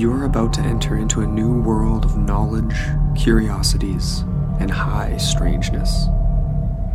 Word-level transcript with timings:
You're 0.00 0.24
about 0.24 0.54
to 0.54 0.62
enter 0.62 0.96
into 0.96 1.20
a 1.20 1.26
new 1.26 1.60
world 1.60 2.06
of 2.06 2.16
knowledge, 2.16 2.74
curiosities, 3.14 4.20
and 4.58 4.70
high 4.70 5.18
strangeness. 5.18 6.06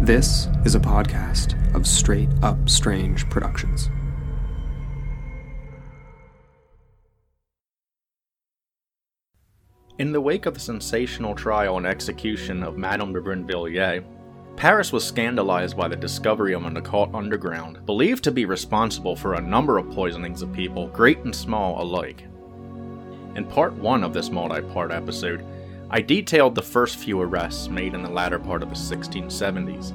This 0.02 0.48
is 0.66 0.74
a 0.74 0.80
podcast 0.80 1.54
of 1.76 1.86
Straight 1.86 2.30
Up 2.42 2.68
Strange 2.68 3.30
Productions. 3.30 3.92
In 10.00 10.12
the 10.12 10.20
wake 10.20 10.48
of 10.48 10.56
the 10.56 10.60
sensational 10.60 11.36
trial 11.36 11.78
and 11.78 11.86
execution 11.86 12.64
of 12.64 12.76
Madame 12.76 13.14
de 13.14 13.22
Brinvilliers, 13.22 14.04
Paris 14.56 14.92
was 14.92 15.06
scandalized 15.06 15.78
by 15.78 15.88
the 15.88 15.96
discovery 15.96 16.56
of 16.56 16.66
an 16.66 16.78
occult 16.78 17.14
underground 17.14 17.86
believed 17.86 18.24
to 18.24 18.32
be 18.32 18.46
responsible 18.46 19.16
for 19.16 19.36
a 19.36 19.42
number 19.42 19.78
of 19.78 19.92
poisonings 19.92 20.42
of 20.42 20.52
people, 20.52 20.88
great 20.88 21.20
and 21.20 21.36
small 21.36 21.80
alike. 21.80 22.24
In 23.36 23.46
part 23.46 23.74
1 23.74 24.04
of 24.04 24.14
this 24.14 24.30
multi 24.30 24.62
part 24.62 24.92
episode, 24.92 25.46
I 25.90 26.02
detailed 26.02 26.56
the 26.56 26.62
first 26.62 26.98
few 26.98 27.22
arrests 27.22 27.68
made 27.68 27.94
in 27.94 28.02
the 28.02 28.10
latter 28.10 28.40
part 28.40 28.64
of 28.64 28.70
the 28.70 28.76
1670s. 28.76 29.94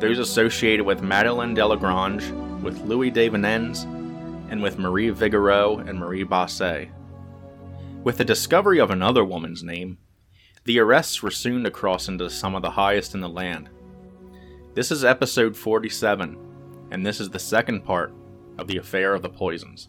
Those 0.00 0.18
associated 0.18 0.86
with 0.86 1.02
Madeleine 1.02 1.54
Delagrange, 1.54 2.30
with 2.62 2.80
Louis 2.82 3.10
de 3.10 3.28
Vanens, 3.28 3.84
and 4.48 4.62
with 4.62 4.78
Marie 4.78 5.10
Vigoureux 5.10 5.86
and 5.88 5.98
Marie 5.98 6.24
Basset. 6.24 6.88
With 8.04 8.18
the 8.18 8.24
discovery 8.24 8.78
of 8.78 8.90
another 8.90 9.24
woman's 9.24 9.62
name, 9.62 9.98
the 10.64 10.78
arrests 10.78 11.22
were 11.22 11.30
soon 11.30 11.64
to 11.64 11.70
cross 11.70 12.08
into 12.08 12.30
some 12.30 12.54
of 12.54 12.62
the 12.62 12.70
highest 12.70 13.14
in 13.14 13.20
the 13.20 13.28
land. 13.28 13.68
This 14.74 14.90
is 14.90 15.04
episode 15.04 15.56
47, 15.56 16.36
and 16.90 17.04
this 17.04 17.20
is 17.20 17.30
the 17.30 17.38
second 17.38 17.84
part 17.84 18.12
of 18.58 18.68
the 18.68 18.76
Affair 18.76 19.14
of 19.14 19.22
the 19.22 19.28
Poisons. 19.28 19.88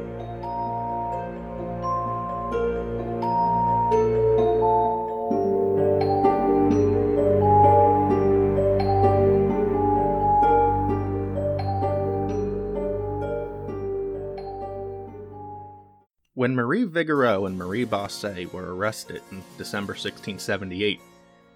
When 16.41 16.55
Marie 16.55 16.85
Vigoureux 16.85 17.45
and 17.45 17.55
Marie 17.55 17.83
Basset 17.83 18.51
were 18.51 18.73
arrested 18.73 19.21
in 19.29 19.43
December 19.59 19.91
1678, 19.91 20.99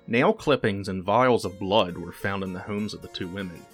nail 0.06 0.32
clippings 0.32 0.90
and 0.90 1.02
vials 1.02 1.44
of 1.44 1.58
blood 1.58 1.98
were 1.98 2.12
found 2.12 2.44
in 2.44 2.54
the 2.54 2.60
homes 2.60 2.94
of 2.94 3.02
the 3.02 3.08
two 3.08 3.28
women. 3.28 3.66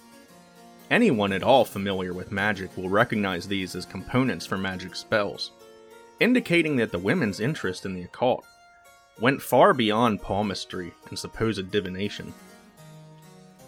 Anyone 0.90 1.34
at 1.34 1.42
all 1.42 1.66
familiar 1.66 2.14
with 2.14 2.32
magic 2.32 2.74
will 2.78 2.88
recognize 2.88 3.46
these 3.46 3.76
as 3.76 3.84
components 3.84 4.46
for 4.46 4.56
magic 4.56 4.96
spells, 4.96 5.50
indicating 6.18 6.76
that 6.76 6.92
the 6.92 6.98
women's 6.98 7.40
interest 7.40 7.84
in 7.84 7.92
the 7.92 8.04
occult 8.04 8.46
went 9.20 9.42
far 9.42 9.74
beyond 9.74 10.22
palmistry 10.22 10.94
and 11.10 11.18
supposed 11.18 11.70
divination. 11.70 12.32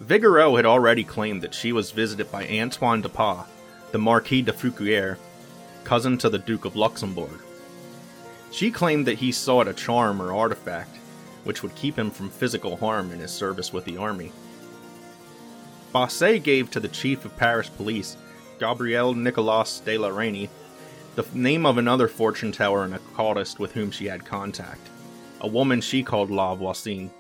Vigoureux 0.00 0.56
had 0.56 0.65
already 0.65 1.05
claimed 1.05 1.43
that 1.43 1.53
she 1.53 1.72
was 1.72 1.91
visited 1.91 2.32
by 2.32 2.49
Antoine 2.49 3.03
de 3.03 3.11
Pas, 3.11 3.44
the 3.93 3.99
Marquis 3.99 4.41
de 4.41 4.50
Feuquières, 4.50 5.19
cousin 5.84 6.19
to 6.19 6.28
the 6.28 6.39
Duke 6.39 6.65
of 6.65 6.77
Luxembourg. 6.77 7.41
She 8.50 8.71
claimed 8.71 9.06
that 9.06 9.19
he 9.19 9.33
sought 9.33 9.69
a 9.69 9.75
charm 9.75 10.21
or 10.21 10.33
artifact 10.33 10.97
which 11.45 11.62
would 11.62 11.75
keep 11.75 11.99
him 11.99 12.11
from 12.11 12.31
physical 12.31 12.77
harm 12.77 13.12
in 13.12 13.21
his 13.21 13.31
service 13.31 13.72
with 13.72 13.84
the 13.84 13.97
army. 13.97 14.33
Basset 15.93 16.43
gave 16.43 16.71
to 16.71 16.81
the 16.81 16.89
chief 16.89 17.25
of 17.25 17.37
Paris 17.37 17.69
police, 17.69 18.17
Gabriel 18.59 19.15
Nicolas 19.15 19.81
de 19.81 19.97
la 19.97 20.09
Reynie, 20.09 20.50
the 21.15 21.25
name 21.33 21.65
of 21.65 21.78
another 21.78 22.09
fortune 22.09 22.50
teller 22.50 22.83
and 22.83 22.94
occultist 22.94 23.61
with 23.61 23.73
whom 23.73 23.91
she 23.91 24.06
had 24.06 24.25
contact, 24.25 24.89
a 25.41 25.47
woman 25.47 25.81
she 25.81 26.03
called 26.03 26.31
La 26.31 26.55
Voisin. 26.55 27.11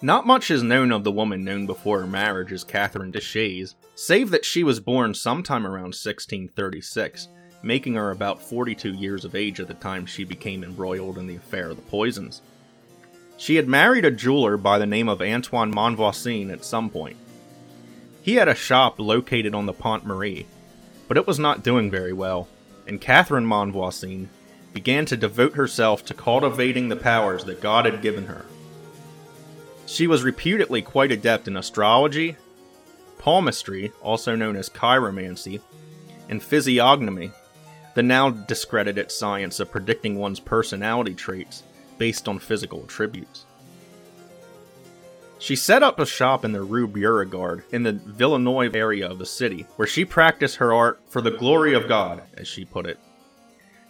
Not 0.00 0.28
much 0.28 0.52
is 0.52 0.62
known 0.62 0.92
of 0.92 1.02
the 1.02 1.10
woman 1.10 1.42
known 1.42 1.66
before 1.66 2.00
her 2.00 2.06
marriage 2.06 2.52
as 2.52 2.62
Catherine 2.62 3.10
Deshayes, 3.10 3.74
save 3.96 4.30
that 4.30 4.44
she 4.44 4.62
was 4.62 4.78
born 4.78 5.12
sometime 5.12 5.66
around 5.66 5.94
1636, 5.94 7.26
making 7.64 7.94
her 7.94 8.12
about 8.12 8.40
42 8.40 8.92
years 8.92 9.24
of 9.24 9.34
age 9.34 9.58
at 9.58 9.66
the 9.66 9.74
time 9.74 10.06
she 10.06 10.22
became 10.22 10.62
embroiled 10.62 11.18
in 11.18 11.26
the 11.26 11.34
affair 11.34 11.70
of 11.70 11.76
the 11.76 11.82
poisons. 11.82 12.42
She 13.38 13.56
had 13.56 13.66
married 13.66 14.04
a 14.04 14.12
jeweler 14.12 14.56
by 14.56 14.78
the 14.78 14.86
name 14.86 15.08
of 15.08 15.20
Antoine 15.20 15.72
Monvoisin 15.72 16.52
at 16.52 16.64
some 16.64 16.90
point. 16.90 17.16
He 18.22 18.36
had 18.36 18.46
a 18.46 18.54
shop 18.54 19.00
located 19.00 19.52
on 19.52 19.66
the 19.66 19.72
Pont 19.72 20.06
Marie, 20.06 20.46
but 21.08 21.16
it 21.16 21.26
was 21.26 21.40
not 21.40 21.64
doing 21.64 21.90
very 21.90 22.12
well, 22.12 22.46
and 22.86 23.00
Catherine 23.00 23.46
Monvoisin 23.46 24.28
began 24.72 25.06
to 25.06 25.16
devote 25.16 25.54
herself 25.54 26.04
to 26.04 26.14
cultivating 26.14 26.88
the 26.88 26.94
powers 26.94 27.42
that 27.44 27.60
God 27.60 27.84
had 27.84 28.00
given 28.00 28.26
her. 28.26 28.44
She 29.88 30.06
was 30.06 30.22
reputedly 30.22 30.82
quite 30.82 31.10
adept 31.10 31.48
in 31.48 31.56
astrology, 31.56 32.36
palmistry, 33.16 33.90
also 34.02 34.36
known 34.36 34.54
as 34.54 34.68
chiromancy, 34.68 35.62
and 36.28 36.42
physiognomy, 36.42 37.30
the 37.94 38.02
now 38.02 38.28
discredited 38.28 39.10
science 39.10 39.60
of 39.60 39.70
predicting 39.70 40.18
one's 40.18 40.40
personality 40.40 41.14
traits 41.14 41.62
based 41.96 42.28
on 42.28 42.38
physical 42.38 42.84
attributes. 42.84 43.46
She 45.38 45.56
set 45.56 45.82
up 45.82 45.98
a 45.98 46.04
shop 46.04 46.44
in 46.44 46.52
the 46.52 46.60
Rue 46.60 46.86
Beauregard 46.86 47.64
in 47.72 47.82
the 47.82 47.92
Villeneuve 47.92 48.76
area 48.76 49.08
of 49.08 49.18
the 49.18 49.24
city, 49.24 49.66
where 49.76 49.88
she 49.88 50.04
practiced 50.04 50.56
her 50.56 50.70
art 50.70 51.00
for 51.08 51.22
the 51.22 51.30
glory 51.30 51.72
of 51.72 51.88
God, 51.88 52.24
as 52.34 52.46
she 52.46 52.66
put 52.66 52.84
it. 52.84 52.98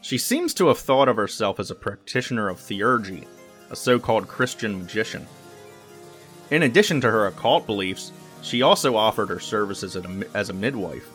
She 0.00 0.16
seems 0.16 0.54
to 0.54 0.68
have 0.68 0.78
thought 0.78 1.08
of 1.08 1.16
herself 1.16 1.58
as 1.58 1.72
a 1.72 1.74
practitioner 1.74 2.48
of 2.48 2.58
theurgy, 2.60 3.26
a 3.68 3.74
so 3.74 3.98
called 3.98 4.28
Christian 4.28 4.78
magician. 4.78 5.26
In 6.50 6.62
addition 6.62 7.00
to 7.02 7.10
her 7.10 7.26
occult 7.26 7.66
beliefs, 7.66 8.12
she 8.42 8.62
also 8.62 8.96
offered 8.96 9.28
her 9.28 9.40
services 9.40 9.96
as 10.34 10.48
a 10.48 10.54
midwife. 10.54 11.08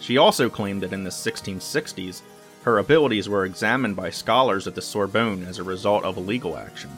She 0.00 0.16
also 0.16 0.48
claimed 0.48 0.82
that 0.82 0.92
in 0.92 1.04
the 1.04 1.10
1660s, 1.10 2.22
her 2.62 2.78
abilities 2.78 3.28
were 3.28 3.44
examined 3.44 3.96
by 3.96 4.10
scholars 4.10 4.66
at 4.66 4.74
the 4.74 4.82
Sorbonne 4.82 5.44
as 5.44 5.58
a 5.58 5.64
result 5.64 6.04
of 6.04 6.16
a 6.16 6.20
legal 6.20 6.56
action. 6.56 6.90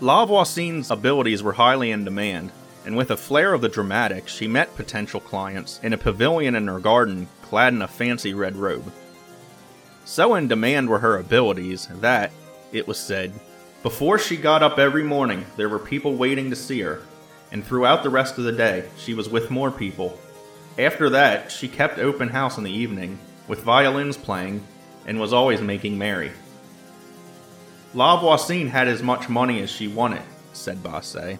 La 0.00 0.26
Voisin's 0.26 0.90
abilities 0.90 1.42
were 1.42 1.52
highly 1.52 1.90
in 1.90 2.04
demand, 2.04 2.52
and 2.84 2.96
with 2.96 3.10
a 3.10 3.16
flair 3.16 3.54
of 3.54 3.60
the 3.60 3.68
dramatic, 3.68 4.28
she 4.28 4.46
met 4.46 4.76
potential 4.76 5.20
clients 5.20 5.80
in 5.82 5.92
a 5.92 5.98
pavilion 5.98 6.54
in 6.54 6.66
her 6.66 6.80
garden 6.80 7.28
clad 7.40 7.72
in 7.72 7.82
a 7.82 7.88
fancy 7.88 8.34
red 8.34 8.56
robe. 8.56 8.92
So 10.04 10.34
in 10.34 10.48
demand 10.48 10.88
were 10.88 10.98
her 10.98 11.16
abilities 11.16 11.86
that, 12.00 12.32
it 12.72 12.88
was 12.88 12.98
said, 12.98 13.32
before 13.82 14.18
she 14.18 14.36
got 14.36 14.62
up 14.62 14.78
every 14.78 15.02
morning, 15.02 15.44
there 15.56 15.68
were 15.68 15.78
people 15.78 16.14
waiting 16.14 16.50
to 16.50 16.56
see 16.56 16.80
her, 16.80 17.02
and 17.50 17.64
throughout 17.64 18.02
the 18.02 18.10
rest 18.10 18.38
of 18.38 18.44
the 18.44 18.52
day, 18.52 18.88
she 18.96 19.12
was 19.12 19.28
with 19.28 19.50
more 19.50 19.70
people. 19.70 20.18
After 20.78 21.10
that, 21.10 21.50
she 21.50 21.68
kept 21.68 21.98
open 21.98 22.28
house 22.28 22.58
in 22.58 22.64
the 22.64 22.70
evening, 22.70 23.18
with 23.48 23.62
violins 23.62 24.16
playing, 24.16 24.64
and 25.04 25.18
was 25.18 25.32
always 25.32 25.60
making 25.60 25.98
merry. 25.98 26.30
La 27.92 28.18
Voisin 28.18 28.68
had 28.68 28.88
as 28.88 29.02
much 29.02 29.28
money 29.28 29.60
as 29.60 29.70
she 29.70 29.88
wanted, 29.88 30.22
said 30.52 30.82
Basset. 30.82 31.38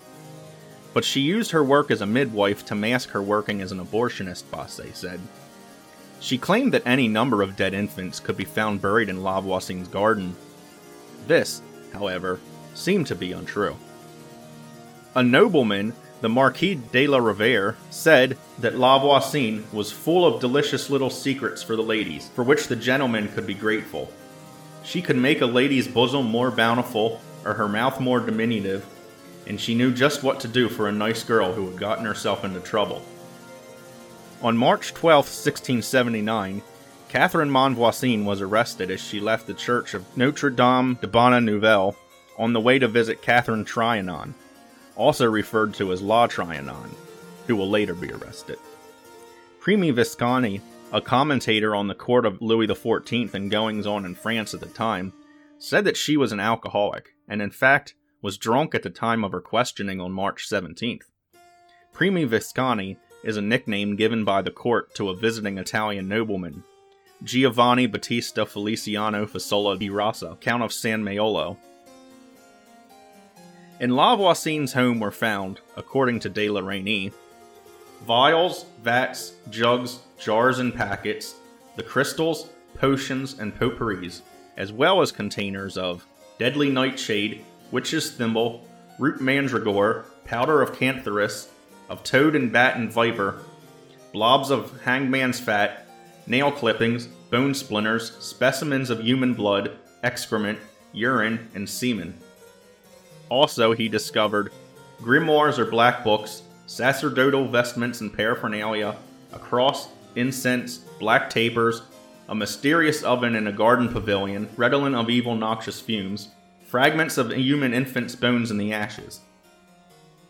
But 0.92 1.04
she 1.04 1.20
used 1.20 1.52
her 1.52 1.64
work 1.64 1.90
as 1.90 2.02
a 2.02 2.06
midwife 2.06 2.66
to 2.66 2.74
mask 2.74 3.10
her 3.10 3.22
working 3.22 3.62
as 3.62 3.72
an 3.72 3.80
abortionist, 3.80 4.50
Basset 4.50 4.94
said. 4.94 5.20
She 6.20 6.36
claimed 6.36 6.74
that 6.74 6.86
any 6.86 7.08
number 7.08 7.40
of 7.40 7.56
dead 7.56 7.72
infants 7.72 8.20
could 8.20 8.36
be 8.36 8.44
found 8.44 8.82
buried 8.82 9.08
in 9.08 9.22
La 9.22 9.40
Voisin's 9.40 9.88
garden. 9.88 10.36
This, 11.26 11.62
however, 11.92 12.40
seemed 12.74 13.06
to 13.08 13.14
be 13.14 13.32
untrue. 13.32 13.76
A 15.14 15.22
nobleman 15.22 15.92
the 16.22 16.28
Marquis 16.28 16.76
de 16.76 17.08
la 17.08 17.18
Ravere 17.18 17.74
said 17.90 18.38
that 18.60 18.78
La 18.78 18.96
Voisin 19.00 19.64
was 19.72 19.90
full 19.90 20.24
of 20.24 20.40
delicious 20.40 20.88
little 20.88 21.10
secrets 21.10 21.64
for 21.64 21.74
the 21.74 21.82
ladies, 21.82 22.30
for 22.36 22.44
which 22.44 22.68
the 22.68 22.76
gentlemen 22.76 23.26
could 23.26 23.44
be 23.44 23.54
grateful. 23.54 24.08
She 24.84 25.02
could 25.02 25.16
make 25.16 25.40
a 25.40 25.46
lady's 25.46 25.88
bosom 25.88 26.26
more 26.26 26.52
bountiful, 26.52 27.20
or 27.44 27.54
her 27.54 27.68
mouth 27.68 27.98
more 27.98 28.20
diminutive, 28.20 28.86
and 29.48 29.60
she 29.60 29.74
knew 29.74 29.92
just 29.92 30.22
what 30.22 30.38
to 30.40 30.48
do 30.48 30.68
for 30.68 30.86
a 30.86 30.92
nice 30.92 31.24
girl 31.24 31.52
who 31.52 31.68
had 31.68 31.80
gotten 31.80 32.04
herself 32.04 32.44
into 32.44 32.60
trouble. 32.60 33.02
On 34.40 34.56
March 34.56 34.94
12, 34.94 35.24
1679, 35.24 36.62
Catherine 37.12 37.50
Monvoisin 37.50 38.24
was 38.24 38.40
arrested 38.40 38.90
as 38.90 38.98
she 38.98 39.20
left 39.20 39.46
the 39.46 39.52
church 39.52 39.92
of 39.92 40.16
Notre 40.16 40.48
Dame 40.48 40.94
de 40.94 41.06
Bonne 41.06 41.44
Nouvelle 41.44 41.94
on 42.38 42.54
the 42.54 42.60
way 42.60 42.78
to 42.78 42.88
visit 42.88 43.20
Catherine 43.20 43.66
Trianon, 43.66 44.32
also 44.96 45.30
referred 45.30 45.74
to 45.74 45.92
as 45.92 46.00
La 46.00 46.26
Trianon, 46.26 46.88
who 47.46 47.54
will 47.54 47.68
later 47.68 47.92
be 47.92 48.10
arrested. 48.10 48.58
Primi 49.60 49.90
Visconti, 49.90 50.62
a 50.90 51.02
commentator 51.02 51.74
on 51.74 51.86
the 51.86 51.94
court 51.94 52.24
of 52.24 52.40
Louis 52.40 52.66
XIV 52.66 53.34
and 53.34 53.50
goings 53.50 53.86
on 53.86 54.06
in 54.06 54.14
France 54.14 54.54
at 54.54 54.60
the 54.60 54.66
time, 54.68 55.12
said 55.58 55.84
that 55.84 55.98
she 55.98 56.16
was 56.16 56.32
an 56.32 56.40
alcoholic, 56.40 57.10
and 57.28 57.42
in 57.42 57.50
fact 57.50 57.92
was 58.22 58.38
drunk 58.38 58.74
at 58.74 58.82
the 58.82 58.88
time 58.88 59.22
of 59.22 59.32
her 59.32 59.42
questioning 59.42 60.00
on 60.00 60.12
March 60.12 60.48
17th. 60.48 61.10
Primi 61.92 62.24
Visconti 62.24 62.96
is 63.22 63.36
a 63.36 63.42
nickname 63.42 63.96
given 63.96 64.24
by 64.24 64.40
the 64.40 64.50
court 64.50 64.94
to 64.94 65.10
a 65.10 65.14
visiting 65.14 65.58
Italian 65.58 66.08
nobleman, 66.08 66.64
Giovanni 67.22 67.86
Battista 67.86 68.44
Feliciano 68.44 69.26
Fasola 69.26 69.78
di 69.78 69.88
Rasa, 69.88 70.36
Count 70.40 70.62
of 70.62 70.72
San 70.72 71.04
Maiolo, 71.04 71.56
in 73.82 73.90
Lavoisin's 73.90 74.74
home 74.74 75.00
were 75.00 75.10
found, 75.10 75.60
according 75.76 76.20
to 76.20 76.28
De 76.28 76.48
la 76.48 76.60
Reynie, 76.60 77.12
vials, 78.06 78.64
vats, 78.80 79.32
jugs, 79.50 79.98
jars, 80.18 80.60
and 80.60 80.72
packets, 80.72 81.34
the 81.74 81.82
crystals, 81.82 82.50
potions, 82.78 83.38
and 83.40 83.52
potpourris, 83.58 84.22
as 84.56 84.72
well 84.72 85.00
as 85.00 85.10
containers 85.10 85.76
of 85.76 86.06
deadly 86.38 86.70
nightshade, 86.70 87.44
witch's 87.72 88.12
thimble, 88.12 88.64
root 89.00 89.20
mandragore, 89.20 90.04
powder 90.24 90.62
of 90.62 90.72
cantharis, 90.72 91.48
of 91.88 92.04
toad 92.04 92.36
and 92.36 92.52
bat 92.52 92.76
and 92.76 92.92
viper, 92.92 93.40
blobs 94.12 94.50
of 94.50 94.80
hangman's 94.82 95.40
fat, 95.40 95.81
nail 96.26 96.50
clippings, 96.50 97.06
bone 97.30 97.54
splinters, 97.54 98.16
specimens 98.18 98.90
of 98.90 99.00
human 99.00 99.34
blood, 99.34 99.72
excrement, 100.02 100.58
urine, 100.92 101.48
and 101.54 101.68
semen. 101.68 102.14
Also, 103.28 103.72
he 103.72 103.88
discovered 103.88 104.52
grimoires 105.00 105.58
or 105.58 105.64
black 105.64 106.04
books, 106.04 106.42
sacerdotal 106.66 107.48
vestments 107.48 108.00
and 108.00 108.12
paraphernalia, 108.12 108.96
a 109.32 109.38
cross, 109.38 109.88
incense, 110.14 110.78
black 110.98 111.30
tapers, 111.30 111.82
a 112.28 112.34
mysterious 112.34 113.02
oven 113.02 113.34
in 113.34 113.46
a 113.46 113.52
garden 113.52 113.88
pavilion, 113.88 114.48
redolent 114.56 114.94
of 114.94 115.10
evil 115.10 115.34
noxious 115.34 115.80
fumes, 115.80 116.28
fragments 116.66 117.18
of 117.18 117.32
human 117.32 117.74
infant's 117.74 118.14
bones 118.14 118.50
in 118.50 118.58
the 118.58 118.72
ashes. 118.72 119.20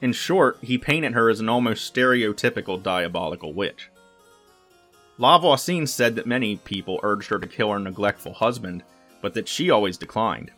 In 0.01 0.13
short, 0.13 0.59
he 0.63 0.79
painted 0.79 1.13
her 1.13 1.31
as 1.31 1.39
an 1.39 1.49
almost 1.49 1.95
stereotypical 1.95 2.83
diabolical 2.83 3.53
witch. 3.53 3.89
Lavoisin 5.23 5.89
said 5.89 6.17
that 6.17 6.27
many 6.27 6.57
people 6.57 6.99
urged 7.05 7.29
her 7.29 7.39
to 7.39 7.47
kill 7.47 7.71
her 7.71 7.79
neglectful 7.79 8.35
husband, 8.35 8.83
but 9.21 9.35
that 9.35 9.47
she 9.47 9.71
always 9.71 9.97
declined. 9.97 10.51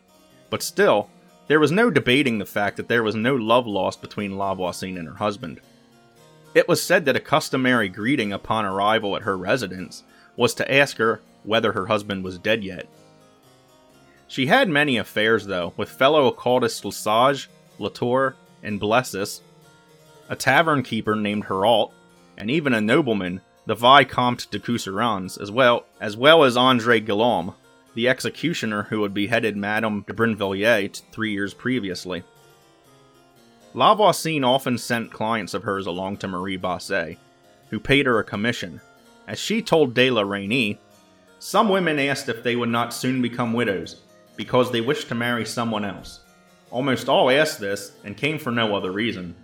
But 0.48 0.62
still, 0.62 1.10
there 1.48 1.60
was 1.60 1.70
no 1.70 1.90
debating 1.90 2.38
the 2.38 2.46
fact 2.46 2.78
that 2.78 2.88
there 2.88 3.02
was 3.02 3.14
no 3.14 3.36
love 3.36 3.66
lost 3.66 4.00
between 4.00 4.38
Lavoisin 4.38 4.98
and 4.98 5.06
her 5.06 5.16
husband. 5.16 5.60
It 6.54 6.66
was 6.66 6.82
said 6.82 7.04
that 7.04 7.16
a 7.16 7.20
customary 7.20 7.90
greeting 7.90 8.32
upon 8.32 8.64
arrival 8.64 9.16
at 9.16 9.24
her 9.24 9.36
residence 9.36 10.02
was 10.34 10.54
to 10.54 10.74
ask 10.74 10.96
her 10.96 11.20
whether 11.42 11.72
her 11.72 11.84
husband 11.84 12.24
was 12.24 12.38
dead 12.38 12.64
yet. 12.64 12.88
She 14.28 14.46
had 14.46 14.70
many 14.70 14.96
affairs, 14.96 15.44
though, 15.44 15.74
with 15.76 15.90
fellow 15.90 16.26
occultists 16.26 16.86
Lesage, 16.86 17.50
Latour, 17.78 18.34
and 18.62 18.80
Blessis, 18.80 19.42
a 20.30 20.36
tavern 20.36 20.82
keeper 20.82 21.14
named 21.14 21.44
Hérault, 21.44 21.92
and 22.38 22.50
even 22.50 22.72
a 22.72 22.80
nobleman, 22.80 23.42
the 23.66 23.74
Vicomte 23.74 24.50
de 24.50 24.58
Couserans, 24.58 25.40
as 25.40 25.50
well 25.50 25.86
as 26.00 26.16
well 26.16 26.44
as 26.44 26.56
Andre 26.56 27.00
Guillaume, 27.00 27.54
the 27.94 28.08
executioner 28.08 28.84
who 28.84 29.02
had 29.02 29.14
beheaded 29.14 29.56
Madame 29.56 30.02
de 30.02 30.12
Brinvilliers 30.12 31.02
three 31.12 31.32
years 31.32 31.54
previously. 31.54 32.24
Lavoisin 33.74 34.44
often 34.44 34.78
sent 34.78 35.12
clients 35.12 35.54
of 35.54 35.64
hers 35.64 35.86
along 35.86 36.18
to 36.18 36.28
Marie 36.28 36.56
Basset, 36.56 37.16
who 37.70 37.80
paid 37.80 38.06
her 38.06 38.18
a 38.18 38.24
commission. 38.24 38.80
As 39.26 39.38
she 39.38 39.62
told 39.62 39.94
De 39.94 40.10
la 40.10 40.22
Reynie, 40.22 40.78
some 41.38 41.68
women 41.68 41.98
asked 41.98 42.28
if 42.28 42.42
they 42.42 42.56
would 42.56 42.68
not 42.68 42.94
soon 42.94 43.20
become 43.20 43.52
widows, 43.52 44.02
because 44.36 44.70
they 44.70 44.80
wished 44.80 45.08
to 45.08 45.14
marry 45.14 45.44
someone 45.44 45.84
else. 45.84 46.20
Almost 46.70 47.08
all 47.08 47.30
asked 47.30 47.60
this, 47.60 47.92
and 48.04 48.16
came 48.16 48.38
for 48.38 48.50
no 48.50 48.76
other 48.76 48.92
reason. 48.92 49.34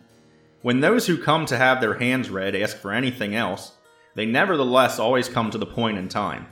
When 0.63 0.81
those 0.81 1.07
who 1.07 1.17
come 1.17 1.47
to 1.47 1.57
have 1.57 1.81
their 1.81 1.95
hands 1.95 2.29
read 2.29 2.55
ask 2.55 2.77
for 2.77 2.93
anything 2.93 3.35
else, 3.35 3.73
they 4.15 4.27
nevertheless 4.27 4.99
always 4.99 5.29
come 5.29 5.51
to 5.51 5.59
the 5.59 5.67
point 5.67 5.99
in 5.99 6.09
time 6.09 6.47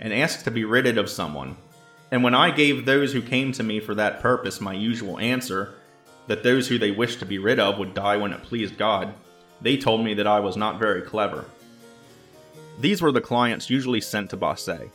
and 0.00 0.12
ask 0.12 0.44
to 0.44 0.50
be 0.50 0.64
ridded 0.64 0.98
of 0.98 1.10
someone. 1.10 1.56
And 2.10 2.22
when 2.22 2.34
I 2.34 2.50
gave 2.50 2.84
those 2.84 3.12
who 3.12 3.20
came 3.20 3.52
to 3.52 3.62
me 3.62 3.80
for 3.80 3.94
that 3.94 4.20
purpose 4.20 4.60
my 4.60 4.72
usual 4.72 5.18
answer, 5.18 5.74
that 6.26 6.42
those 6.42 6.68
who 6.68 6.78
they 6.78 6.90
wished 6.90 7.18
to 7.20 7.26
be 7.26 7.38
rid 7.38 7.58
of 7.58 7.78
would 7.78 7.94
die 7.94 8.16
when 8.16 8.32
it 8.32 8.42
pleased 8.42 8.78
God, 8.78 9.14
they 9.60 9.76
told 9.76 10.04
me 10.04 10.14
that 10.14 10.26
I 10.26 10.40
was 10.40 10.56
not 10.56 10.78
very 10.78 11.02
clever. 11.02 11.44
These 12.80 13.02
were 13.02 13.12
the 13.12 13.20
clients 13.20 13.70
usually 13.70 14.00
sent 14.00 14.30
to 14.30 14.36
Basset. 14.36 14.88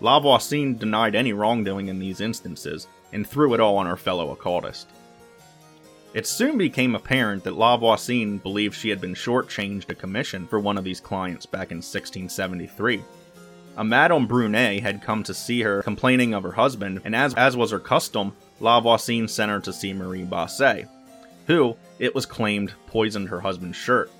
Lavoisin 0.00 0.78
denied 0.78 1.14
any 1.14 1.32
wrongdoing 1.32 1.86
in 1.88 2.00
these 2.00 2.20
instances, 2.20 2.88
and 3.12 3.26
threw 3.26 3.54
it 3.54 3.60
all 3.60 3.76
on 3.76 3.86
her 3.86 3.96
fellow 3.96 4.32
occultist. 4.32 4.88
It 6.14 6.26
soon 6.26 6.58
became 6.58 6.94
apparent 6.94 7.44
that 7.44 7.54
Lavoisin 7.54 8.42
believed 8.42 8.74
she 8.74 8.90
had 8.90 9.00
been 9.00 9.14
shortchanged 9.14 9.88
a 9.90 9.94
commission 9.94 10.46
for 10.46 10.60
one 10.60 10.76
of 10.76 10.84
these 10.84 11.00
clients 11.00 11.46
back 11.46 11.70
in 11.70 11.78
1673 11.78 13.02
a 13.76 13.84
Madame 13.84 14.26
Brunet 14.28 14.82
had 14.82 15.02
come 15.02 15.22
to 15.22 15.32
see 15.32 15.62
her 15.62 15.82
complaining 15.82 16.34
of 16.34 16.42
her 16.42 16.52
husband, 16.52 17.00
and 17.04 17.16
as, 17.16 17.34
as 17.34 17.56
was 17.56 17.70
her 17.70 17.78
custom, 17.78 18.34
Lavoisin 18.60 19.28
sent 19.28 19.50
her 19.50 19.60
to 19.60 19.72
see 19.72 19.92
Marie 19.92 20.24
Basset, 20.24 20.88
who, 21.46 21.76
it 21.98 22.14
was 22.14 22.26
claimed, 22.26 22.72
poisoned 22.86 23.28
her 23.28 23.40
husband's 23.40 23.76
shirt. 23.76 24.10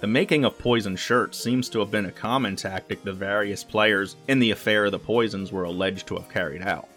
The 0.00 0.06
making 0.06 0.44
of 0.44 0.58
poisoned 0.58 0.98
shirts 0.98 1.38
seems 1.38 1.68
to 1.70 1.78
have 1.80 1.90
been 1.90 2.06
a 2.06 2.12
common 2.12 2.56
tactic 2.56 3.02
the 3.04 3.12
various 3.12 3.62
players 3.62 4.16
in 4.28 4.38
the 4.38 4.50
affair 4.50 4.86
of 4.86 4.92
the 4.92 4.98
poisons 4.98 5.52
were 5.52 5.64
alleged 5.64 6.06
to 6.08 6.14
have 6.14 6.28
carried 6.30 6.62
out. 6.62 6.88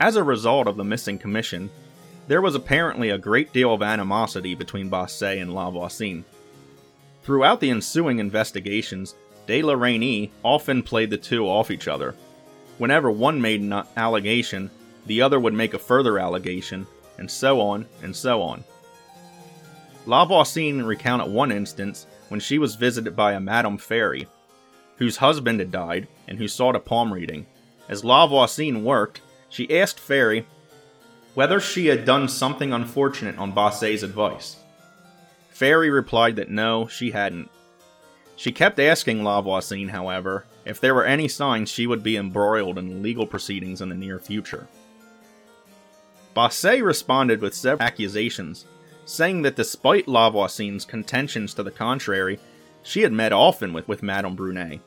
As 0.00 0.16
a 0.16 0.22
result 0.22 0.66
of 0.66 0.76
the 0.76 0.84
missing 0.84 1.18
commission, 1.18 1.70
there 2.28 2.42
was 2.42 2.54
apparently 2.54 3.10
a 3.10 3.18
great 3.18 3.52
deal 3.52 3.72
of 3.72 3.82
animosity 3.82 4.54
between 4.54 4.88
Basset 4.88 5.38
and 5.38 5.54
La 5.54 5.70
Voisin. 5.70 6.24
Throughout 7.22 7.60
the 7.60 7.70
ensuing 7.70 8.18
investigations, 8.18 9.14
De 9.46 9.62
La 9.62 9.74
Reynie 9.74 10.32
often 10.42 10.82
played 10.82 11.10
the 11.10 11.16
two 11.16 11.46
off 11.46 11.70
each 11.70 11.88
other. 11.88 12.14
Whenever 12.78 13.10
one 13.10 13.40
made 13.40 13.60
an 13.60 13.82
allegation, 13.96 14.70
the 15.06 15.22
other 15.22 15.38
would 15.38 15.54
make 15.54 15.74
a 15.74 15.78
further 15.78 16.18
allegation, 16.18 16.86
and 17.18 17.30
so 17.30 17.60
on 17.60 17.86
and 18.02 18.14
so 18.14 18.42
on. 18.42 18.64
La 20.04 20.24
Voisin 20.24 20.84
recounted 20.84 21.32
one 21.32 21.50
instance 21.50 22.06
when 22.28 22.40
she 22.40 22.58
was 22.58 22.74
visited 22.74 23.16
by 23.16 23.32
a 23.32 23.40
Madame 23.40 23.78
Ferry, 23.78 24.26
whose 24.96 25.16
husband 25.16 25.60
had 25.60 25.70
died 25.70 26.08
and 26.28 26.38
who 26.38 26.48
sought 26.48 26.76
a 26.76 26.80
palm 26.80 27.12
reading. 27.12 27.46
As 27.88 28.04
La 28.04 28.26
Voisin 28.26 28.84
worked, 28.84 29.20
she 29.48 29.78
asked 29.78 30.00
Ferry 30.00 30.46
whether 31.36 31.60
she 31.60 31.86
had 31.86 32.04
done 32.04 32.28
something 32.28 32.72
unfortunate 32.72 33.38
on 33.38 33.52
Basset's 33.52 34.02
advice. 34.02 34.56
Ferry 35.50 35.90
replied 35.90 36.34
that 36.36 36.50
no, 36.50 36.88
she 36.88 37.12
hadn't, 37.12 37.48
she 38.36 38.52
kept 38.52 38.78
asking 38.78 39.22
Lavoisin, 39.22 39.88
however, 39.88 40.44
if 40.66 40.78
there 40.78 40.94
were 40.94 41.06
any 41.06 41.26
signs 41.26 41.70
she 41.70 41.86
would 41.86 42.02
be 42.02 42.18
embroiled 42.18 42.78
in 42.78 43.02
legal 43.02 43.26
proceedings 43.26 43.80
in 43.80 43.88
the 43.88 43.94
near 43.94 44.18
future. 44.18 44.68
Basset 46.34 46.84
responded 46.84 47.40
with 47.40 47.54
several 47.54 47.86
accusations, 47.86 48.66
saying 49.06 49.40
that 49.42 49.56
despite 49.56 50.06
Lavoisin's 50.06 50.84
contentions 50.84 51.54
to 51.54 51.62
the 51.62 51.70
contrary, 51.70 52.38
she 52.82 53.00
had 53.00 53.12
met 53.12 53.32
often 53.32 53.72
with, 53.72 53.88
with 53.88 54.02
Madame 54.02 54.36
Brunet. 54.36 54.80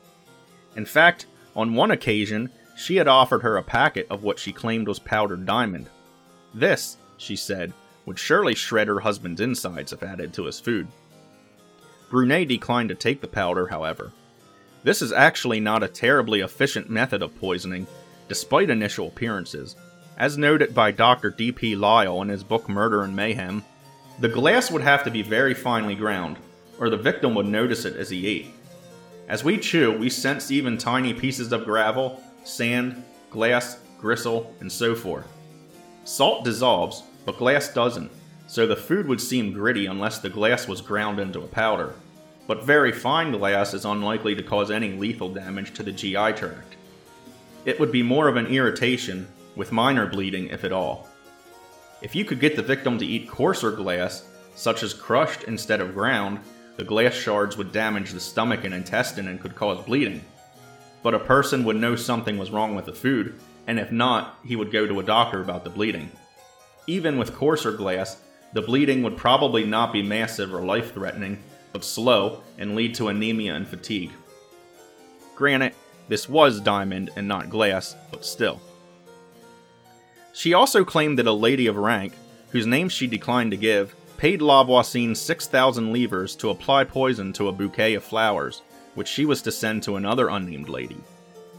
In 0.76 0.86
fact, 0.86 1.26
on 1.56 1.74
one 1.74 1.90
occasion, 1.90 2.50
she 2.76 2.96
had 2.96 3.08
offered 3.08 3.42
her 3.42 3.56
a 3.56 3.64
packet 3.64 4.06
of 4.08 4.22
what 4.22 4.38
she 4.38 4.52
claimed 4.52 4.86
was 4.86 5.00
powdered 5.00 5.44
diamond. 5.44 5.90
This, 6.54 6.96
she 7.16 7.36
said, 7.36 7.72
would 8.06 8.18
surely 8.18 8.54
shred 8.54 8.88
her 8.88 9.00
husband's 9.00 9.40
insides 9.40 9.92
if 9.92 10.02
added 10.02 10.32
to 10.34 10.44
his 10.44 10.58
food. 10.58 10.88
Brunet 12.10 12.48
declined 12.48 12.88
to 12.88 12.94
take 12.94 13.20
the 13.20 13.28
powder, 13.28 13.68
however. 13.68 14.12
This 14.82 15.02
is 15.02 15.12
actually 15.12 15.60
not 15.60 15.82
a 15.82 15.88
terribly 15.88 16.40
efficient 16.40 16.90
method 16.90 17.22
of 17.22 17.38
poisoning, 17.38 17.86
despite 18.28 18.70
initial 18.70 19.08
appearances. 19.08 19.76
As 20.16 20.36
noted 20.36 20.74
by 20.74 20.90
Dr. 20.90 21.30
D.P. 21.30 21.76
Lyle 21.76 22.20
in 22.22 22.28
his 22.28 22.42
book 22.42 22.68
Murder 22.68 23.02
and 23.02 23.14
Mayhem, 23.14 23.64
The 24.18 24.28
glass 24.28 24.70
would 24.70 24.82
have 24.82 25.04
to 25.04 25.10
be 25.10 25.22
very 25.22 25.54
finely 25.54 25.94
ground, 25.94 26.36
or 26.78 26.90
the 26.90 26.96
victim 26.96 27.34
would 27.34 27.46
notice 27.46 27.84
it 27.84 27.96
as 27.96 28.10
he 28.10 28.26
ate. 28.26 28.48
As 29.28 29.44
we 29.44 29.56
chew, 29.58 29.96
we 29.96 30.10
sense 30.10 30.50
even 30.50 30.76
tiny 30.76 31.14
pieces 31.14 31.52
of 31.52 31.64
gravel, 31.64 32.22
sand, 32.44 33.04
glass, 33.30 33.78
gristle, 33.98 34.54
and 34.60 34.70
so 34.70 34.94
forth. 34.94 35.26
Salt 36.04 36.44
dissolves, 36.44 37.02
but 37.24 37.38
glass 37.38 37.72
doesn't, 37.72 38.10
so 38.46 38.66
the 38.66 38.76
food 38.76 39.06
would 39.06 39.20
seem 39.20 39.52
gritty 39.52 39.86
unless 39.86 40.18
the 40.18 40.30
glass 40.30 40.66
was 40.66 40.80
ground 40.80 41.20
into 41.20 41.40
a 41.40 41.46
powder. 41.46 41.94
But 42.46 42.64
very 42.64 42.90
fine 42.90 43.30
glass 43.30 43.74
is 43.74 43.84
unlikely 43.84 44.34
to 44.34 44.42
cause 44.42 44.70
any 44.70 44.92
lethal 44.92 45.32
damage 45.32 45.72
to 45.74 45.82
the 45.82 45.92
GI 45.92 46.32
tract. 46.32 46.76
It 47.64 47.78
would 47.78 47.92
be 47.92 48.02
more 48.02 48.26
of 48.26 48.36
an 48.36 48.46
irritation, 48.46 49.28
with 49.54 49.72
minor 49.72 50.06
bleeding 50.06 50.48
if 50.48 50.64
at 50.64 50.72
all. 50.72 51.06
If 52.02 52.14
you 52.14 52.24
could 52.24 52.40
get 52.40 52.56
the 52.56 52.62
victim 52.62 52.98
to 52.98 53.06
eat 53.06 53.28
coarser 53.28 53.70
glass, 53.70 54.26
such 54.54 54.82
as 54.82 54.94
crushed 54.94 55.44
instead 55.44 55.80
of 55.80 55.94
ground, 55.94 56.40
the 56.76 56.84
glass 56.84 57.14
shards 57.14 57.56
would 57.56 57.72
damage 57.72 58.12
the 58.12 58.20
stomach 58.20 58.64
and 58.64 58.72
intestine 58.72 59.28
and 59.28 59.40
could 59.40 59.54
cause 59.54 59.84
bleeding. 59.84 60.24
But 61.02 61.14
a 61.14 61.18
person 61.18 61.64
would 61.64 61.76
know 61.76 61.96
something 61.96 62.38
was 62.38 62.50
wrong 62.50 62.74
with 62.74 62.86
the 62.86 62.92
food, 62.92 63.38
and 63.70 63.78
if 63.78 63.92
not, 63.92 64.36
he 64.44 64.56
would 64.56 64.72
go 64.72 64.84
to 64.84 64.98
a 64.98 65.04
doctor 65.04 65.40
about 65.40 65.62
the 65.62 65.70
bleeding. 65.70 66.10
Even 66.88 67.16
with 67.16 67.36
coarser 67.36 67.70
glass, 67.70 68.20
the 68.52 68.60
bleeding 68.60 69.00
would 69.04 69.16
probably 69.16 69.62
not 69.62 69.92
be 69.92 70.02
massive 70.02 70.52
or 70.52 70.60
life 70.62 70.92
threatening, 70.92 71.40
but 71.72 71.84
slow 71.84 72.42
and 72.58 72.74
lead 72.74 72.96
to 72.96 73.06
anemia 73.06 73.54
and 73.54 73.68
fatigue. 73.68 74.10
Granted, 75.36 75.72
this 76.08 76.28
was 76.28 76.60
diamond 76.60 77.10
and 77.14 77.28
not 77.28 77.48
glass, 77.48 77.94
but 78.10 78.24
still. 78.24 78.60
She 80.32 80.52
also 80.52 80.84
claimed 80.84 81.16
that 81.20 81.28
a 81.28 81.32
lady 81.32 81.68
of 81.68 81.76
rank, 81.76 82.14
whose 82.48 82.66
name 82.66 82.88
she 82.88 83.06
declined 83.06 83.52
to 83.52 83.56
give, 83.56 83.94
paid 84.16 84.40
Lavoisin 84.40 85.16
6,000 85.16 85.92
livres 85.92 86.34
to 86.34 86.50
apply 86.50 86.82
poison 86.82 87.32
to 87.34 87.46
a 87.46 87.52
bouquet 87.52 87.94
of 87.94 88.02
flowers, 88.02 88.62
which 88.96 89.06
she 89.06 89.24
was 89.24 89.40
to 89.42 89.52
send 89.52 89.84
to 89.84 89.94
another 89.94 90.28
unnamed 90.28 90.68
lady, 90.68 91.00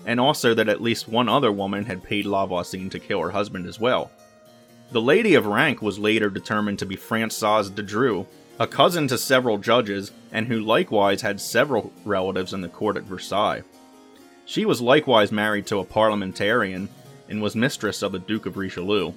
and 0.05 0.20
also 0.20 0.53
that 0.53 0.70
at 0.70 0.81
least 0.81 1.08
one 1.08 1.29
other 1.29 1.51
woman 1.51 1.86
had 1.86 2.03
paid 2.03 2.25
Lavoisin 2.25 2.89
to 2.91 3.00
kill 3.00 3.22
her 3.22 3.31
husband 3.31 3.65
as 3.65 3.79
well. 3.79 4.12
The 4.91 5.01
lady 5.01 5.36
of 5.36 5.46
rank 5.46 5.81
was 5.81 6.00
later 6.00 6.29
determined 6.29 6.79
to 6.79 6.86
be 6.86 6.96
Francoise 6.96 7.70
de 7.70 7.81
Dreux, 7.81 8.27
a 8.60 8.67
cousin 8.67 9.08
to 9.08 9.17
several 9.17 9.58
judges, 9.58 10.12
and 10.31 10.48
who 10.48 10.60
likewise 10.60 11.22
had 11.22 11.39
several 11.39 11.93
relatives 12.03 12.53
in 12.53 12.62
the 12.62 12.67
court 12.67 12.98
at 12.98 13.03
Versailles. 13.03 13.63
She 14.46 14.65
was 14.65 14.81
likewise 14.81 15.31
married 15.31 15.65
to 15.67 15.79
a 15.79 15.86
parliamentarian 15.86 16.89
and 17.29 17.41
was 17.41 17.55
mistress 17.55 18.01
of 18.01 18.12
the 18.12 18.20
Duke 18.20 18.46
of 18.46 18.58
Richelieu. 18.58 19.13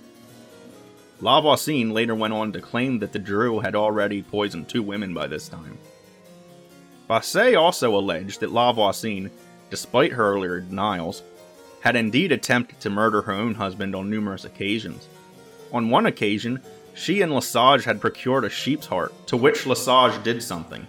Lavoisin 1.21 1.93
later 1.93 2.15
went 2.15 2.35
on 2.35 2.53
to 2.53 2.61
claim 2.61 2.99
that 3.01 3.13
the 3.13 3.19
Dreux 3.19 3.61
had 3.61 3.75
already 3.75 4.23
poisoned 4.23 4.69
two 4.69 4.83
women 4.83 5.13
by 5.13 5.27
this 5.27 5.49
time. 5.49 5.79
Basset 7.09 7.55
also 7.55 7.97
alleged 7.97 8.41
that 8.41 8.53
Lavoisin, 8.53 9.31
despite 9.75 10.13
her 10.13 10.33
earlier 10.33 10.61
denials, 10.61 11.25
had 11.81 11.97
indeed 11.97 12.31
attempted 12.31 12.79
to 12.79 12.89
murder 12.89 13.23
her 13.23 13.33
own 13.33 13.57
husband 13.57 13.93
on 13.93 14.09
numerous 14.09 14.45
occasions. 14.45 15.09
On 15.73 15.91
one 15.91 16.07
occasion, 16.07 16.61
she 16.95 17.23
and 17.23 17.35
Lesage 17.35 17.85
had 17.85 18.01
procured 18.01 18.45
a 18.45 18.49
sheep's 18.49 18.87
heart, 18.87 19.13
to 19.27 19.37
which 19.37 19.67
Lesage 19.67 20.23
did 20.23 20.41
something. 20.41 20.87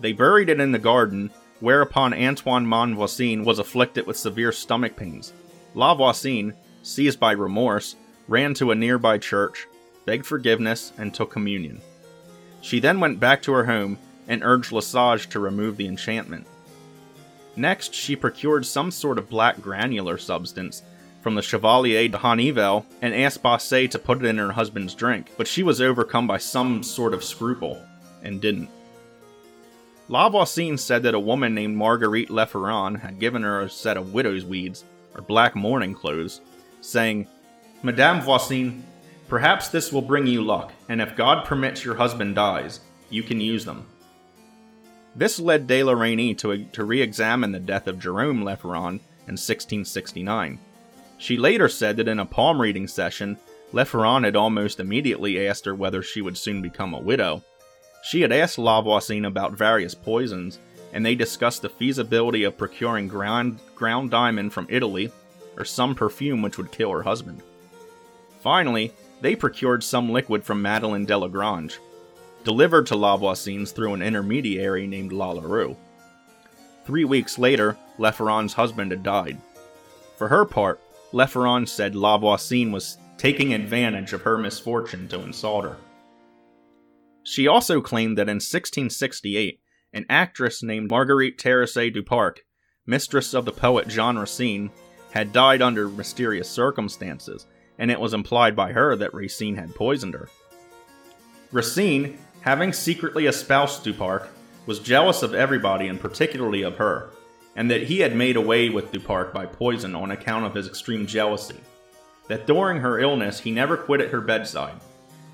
They 0.00 0.12
buried 0.12 0.48
it 0.48 0.58
in 0.58 0.72
the 0.72 0.80
garden, 0.80 1.30
whereupon 1.60 2.12
Antoine 2.12 2.66
Monvoisin 2.66 3.44
was 3.44 3.60
afflicted 3.60 4.04
with 4.04 4.16
severe 4.16 4.50
stomach 4.50 4.96
pains. 4.96 5.32
Lavoisin, 5.76 6.54
seized 6.82 7.20
by 7.20 7.30
remorse, 7.30 7.94
ran 8.26 8.52
to 8.54 8.72
a 8.72 8.74
nearby 8.74 9.16
church, 9.16 9.68
begged 10.06 10.26
forgiveness, 10.26 10.92
and 10.98 11.14
took 11.14 11.30
communion. 11.30 11.80
She 12.62 12.80
then 12.80 12.98
went 12.98 13.20
back 13.20 13.42
to 13.42 13.52
her 13.52 13.66
home 13.66 13.96
and 14.26 14.42
urged 14.42 14.72
Lesage 14.72 15.28
to 15.28 15.38
remove 15.38 15.76
the 15.76 15.86
enchantment. 15.86 16.48
Next, 17.56 17.94
she 17.94 18.16
procured 18.16 18.64
some 18.64 18.90
sort 18.90 19.18
of 19.18 19.28
black 19.28 19.60
granular 19.60 20.18
substance 20.18 20.82
from 21.20 21.34
the 21.34 21.42
Chevalier 21.42 22.08
de 22.08 22.18
Hanivel 22.18 22.84
and 23.02 23.14
asked 23.14 23.42
Basset 23.42 23.90
to 23.90 23.98
put 23.98 24.18
it 24.18 24.24
in 24.24 24.38
her 24.38 24.52
husband's 24.52 24.94
drink, 24.94 25.30
but 25.36 25.46
she 25.46 25.62
was 25.62 25.80
overcome 25.80 26.26
by 26.26 26.38
some 26.38 26.82
sort 26.82 27.12
of 27.12 27.24
scruple 27.24 27.82
and 28.22 28.40
didn't. 28.40 28.68
Lavoisin 30.08 30.78
said 30.78 31.04
that 31.04 31.14
a 31.14 31.20
woman 31.20 31.54
named 31.54 31.76
Marguerite 31.76 32.30
Leferron 32.30 33.00
had 33.00 33.20
given 33.20 33.42
her 33.42 33.60
a 33.60 33.70
set 33.70 33.96
of 33.96 34.12
widow's 34.12 34.44
weeds, 34.44 34.84
or 35.14 35.22
black 35.22 35.54
mourning 35.54 35.94
clothes, 35.94 36.40
saying, 36.80 37.28
Madame 37.82 38.20
Voisin, 38.20 38.84
perhaps 39.28 39.68
this 39.68 39.92
will 39.92 40.02
bring 40.02 40.26
you 40.26 40.42
luck, 40.42 40.72
and 40.88 41.00
if 41.00 41.16
God 41.16 41.44
permits 41.44 41.84
your 41.84 41.94
husband 41.94 42.34
dies, 42.34 42.80
you 43.08 43.22
can 43.22 43.40
use 43.40 43.64
them. 43.64 43.86
This 45.14 45.40
led 45.40 45.66
de 45.66 45.82
la 45.82 45.92
Reynie 45.92 46.34
to, 46.36 46.64
to 46.64 46.84
re 46.84 47.00
examine 47.00 47.52
the 47.52 47.60
death 47.60 47.86
of 47.86 47.98
Jerome 47.98 48.42
Leferron 48.42 49.00
in 49.26 49.36
1669. 49.36 50.58
She 51.18 51.36
later 51.36 51.68
said 51.68 51.96
that 51.96 52.08
in 52.08 52.18
a 52.18 52.26
palm 52.26 52.60
reading 52.60 52.86
session, 52.86 53.38
Leferron 53.72 54.24
had 54.24 54.36
almost 54.36 54.80
immediately 54.80 55.46
asked 55.46 55.64
her 55.64 55.74
whether 55.74 56.02
she 56.02 56.22
would 56.22 56.38
soon 56.38 56.62
become 56.62 56.94
a 56.94 57.00
widow. 57.00 57.42
She 58.02 58.22
had 58.22 58.32
asked 58.32 58.56
Lavoisin 58.56 59.26
about 59.26 59.52
various 59.52 59.94
poisons, 59.94 60.58
and 60.92 61.04
they 61.04 61.14
discussed 61.14 61.62
the 61.62 61.68
feasibility 61.68 62.44
of 62.44 62.56
procuring 62.56 63.08
ground, 63.08 63.60
ground 63.74 64.10
diamond 64.10 64.52
from 64.52 64.66
Italy 64.70 65.12
or 65.56 65.64
some 65.64 65.94
perfume 65.94 66.40
which 66.42 66.56
would 66.56 66.72
kill 66.72 66.90
her 66.90 67.02
husband. 67.02 67.42
Finally, 68.40 68.92
they 69.20 69.36
procured 69.36 69.84
some 69.84 70.10
liquid 70.10 70.42
from 70.42 70.62
Madeleine 70.62 71.04
Delagrange, 71.06 71.78
delivered 72.44 72.86
to 72.86 72.96
La 72.96 73.16
Lavoisin's 73.16 73.72
through 73.72 73.94
an 73.94 74.02
intermediary 74.02 74.86
named 74.86 75.12
Lalaurie. 75.12 75.76
Three 76.84 77.04
weeks 77.04 77.38
later, 77.38 77.76
Leferron's 77.98 78.54
husband 78.54 78.90
had 78.90 79.02
died. 79.02 79.38
For 80.16 80.28
her 80.28 80.44
part, 80.44 80.80
Leferron 81.12 81.68
said 81.68 81.94
La 81.94 82.18
Lavoisin 82.18 82.72
was 82.72 82.98
taking 83.18 83.52
advantage 83.52 84.12
of 84.12 84.22
her 84.22 84.38
misfortune 84.38 85.06
to 85.08 85.20
insult 85.20 85.64
her. 85.64 85.76
She 87.22 87.46
also 87.46 87.80
claimed 87.80 88.16
that 88.16 88.28
in 88.28 88.36
1668, 88.36 89.60
an 89.92 90.06
actress 90.08 90.62
named 90.62 90.90
Marguerite 90.90 91.40
Therese 91.40 91.74
Duparc, 91.74 92.38
mistress 92.86 93.34
of 93.34 93.44
the 93.44 93.52
poet 93.52 93.88
Jean 93.88 94.16
Racine, 94.16 94.70
had 95.10 95.32
died 95.32 95.60
under 95.60 95.88
mysterious 95.88 96.48
circumstances, 96.48 97.46
and 97.78 97.90
it 97.90 98.00
was 98.00 98.14
implied 98.14 98.56
by 98.56 98.72
her 98.72 98.96
that 98.96 99.14
Racine 99.14 99.56
had 99.56 99.74
poisoned 99.74 100.14
her. 100.14 100.28
Racine, 101.52 102.18
having 102.42 102.72
secretly 102.72 103.26
espoused 103.26 103.84
Duparc, 103.84 104.28
was 104.66 104.78
jealous 104.78 105.22
of 105.22 105.34
everybody 105.34 105.88
and 105.88 106.00
particularly 106.00 106.62
of 106.62 106.76
her, 106.76 107.10
and 107.56 107.70
that 107.70 107.84
he 107.84 108.00
had 108.00 108.14
made 108.14 108.36
away 108.36 108.68
with 108.68 108.92
Duparc 108.92 109.32
by 109.32 109.46
poison 109.46 109.94
on 109.94 110.10
account 110.10 110.44
of 110.44 110.54
his 110.54 110.68
extreme 110.68 111.06
jealousy. 111.06 111.60
That 112.28 112.46
during 112.46 112.78
her 112.78 112.98
illness 112.98 113.40
he 113.40 113.50
never 113.50 113.76
quitted 113.76 114.10
her 114.10 114.20
bedside, 114.20 114.80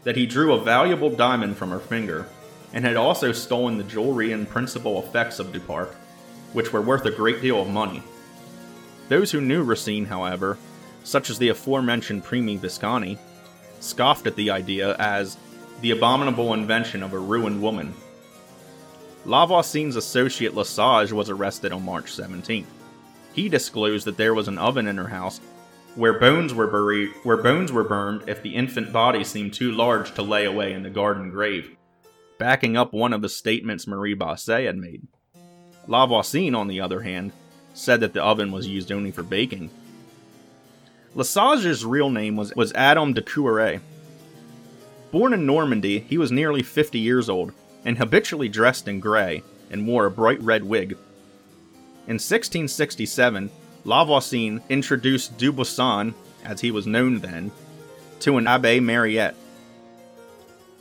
that 0.05 0.17
he 0.17 0.27
drew 0.27 0.53
a 0.53 0.63
valuable 0.63 1.11
diamond 1.11 1.57
from 1.57 1.71
her 1.71 1.81
finger, 1.81 2.27
and 2.73 2.85
had 2.85 2.97
also 2.97 3.33
stolen 3.33 3.79
the 3.79 3.85
jewelry 3.85 4.33
and 4.33 4.49
principal 4.49 5.03
effects 5.03 5.39
of 5.39 5.49
Duparc, 5.49 5.95
which 6.53 6.73
were 6.73 6.83
worth 6.83 7.05
a 7.05 7.11
great 7.11 7.41
deal 7.41 7.61
of 7.61 7.69
money. 7.69 8.03
Those 9.09 9.31
who 9.31 9.41
knew 9.41 9.63
Racine, 9.63 10.07
however, 10.07 10.59
such 11.05 11.31
as 11.31 11.39
the 11.39 11.51
aforementioned 11.51 12.25
Primi 12.25 12.57
Visconti, 12.57 13.19
scoffed 13.81 14.27
at 14.27 14.37
the 14.37 14.51
idea 14.51 14.97
as 14.97 15.37
the 15.81 15.91
abominable 15.91 16.55
invention 16.55 17.03
of 17.03 17.13
a 17.13 17.19
ruined 17.19 17.63
woman. 17.63 17.95
Lavoisin's 19.25 19.97
associate 19.97 20.55
Lesage 20.55 21.13
was 21.13 21.31
arrested 21.31 21.73
on 21.73 21.85
March 21.85 22.07
17th. 22.07 22.67
He 23.33 23.49
disclosed 23.49 24.07
that 24.07 24.17
there 24.17 24.35
was 24.35 24.49
an 24.49 24.59
oven 24.59 24.87
in 24.87 24.97
her 24.97 25.09
house 25.09 25.41
where 25.95 26.19
bones 26.19 26.55
were 26.55 26.67
buried, 26.67 27.11
where 27.23 27.37
bones 27.37 27.73
were 27.73 27.85
burned 27.85 28.29
if 28.29 28.43
the 28.43 28.55
infant 28.55 28.93
body 28.93 29.25
seemed 29.25 29.55
too 29.55 29.73
large 29.73 30.13
to 30.15 30.23
lay 30.23 30.45
away 30.45 30.73
in 30.73 30.83
the 30.83 30.91
garden 30.91 31.31
grave 31.31 31.77
backing 32.39 32.77
up 32.77 32.93
one 32.93 33.13
of 33.13 33.23
the 33.23 33.29
statements 33.29 33.87
Marie 33.87 34.15
Basset 34.15 34.65
had 34.65 34.77
made. 34.77 35.07
Lavoisin, 35.89 36.57
on 36.57 36.69
the 36.69 36.81
other 36.81 37.01
hand, 37.03 37.33
said 37.75 38.01
that 38.01 38.13
the 38.13 38.23
oven 38.23 38.53
was 38.53 38.67
used 38.67 38.91
only 38.91 39.11
for 39.11 39.23
baking. 39.23 39.71
Lesage's 41.15 41.85
real 41.85 42.11
name 42.11 42.37
was, 42.37 42.55
was 42.55 42.73
Adam 42.75 43.13
de 43.13 43.23
Coueret. 43.23 43.81
Born 45.17 45.33
in 45.33 45.47
Normandy, 45.47 46.01
he 46.01 46.19
was 46.19 46.31
nearly 46.31 46.63
50 46.63 46.99
years 46.99 47.31
old 47.31 47.55
and 47.87 47.97
habitually 47.97 48.51
dressed 48.51 48.87
in 48.87 49.01
gray 49.01 49.43
and 49.71 49.87
wore 49.87 50.05
a 50.05 50.11
bright 50.11 50.43
red 50.43 50.63
wig. 50.63 50.93
In 52.07 52.19
1667, 52.21 53.49
Lavoisin 53.87 54.61
introduced 54.69 55.39
Dubuisson, 55.39 56.13
as 56.45 56.61
he 56.61 56.71
was 56.71 56.87
known 56.87 57.21
then, 57.21 57.51
to 58.21 58.37
an 58.37 58.47
Abbe 58.47 58.79
Mariette, 58.81 59.37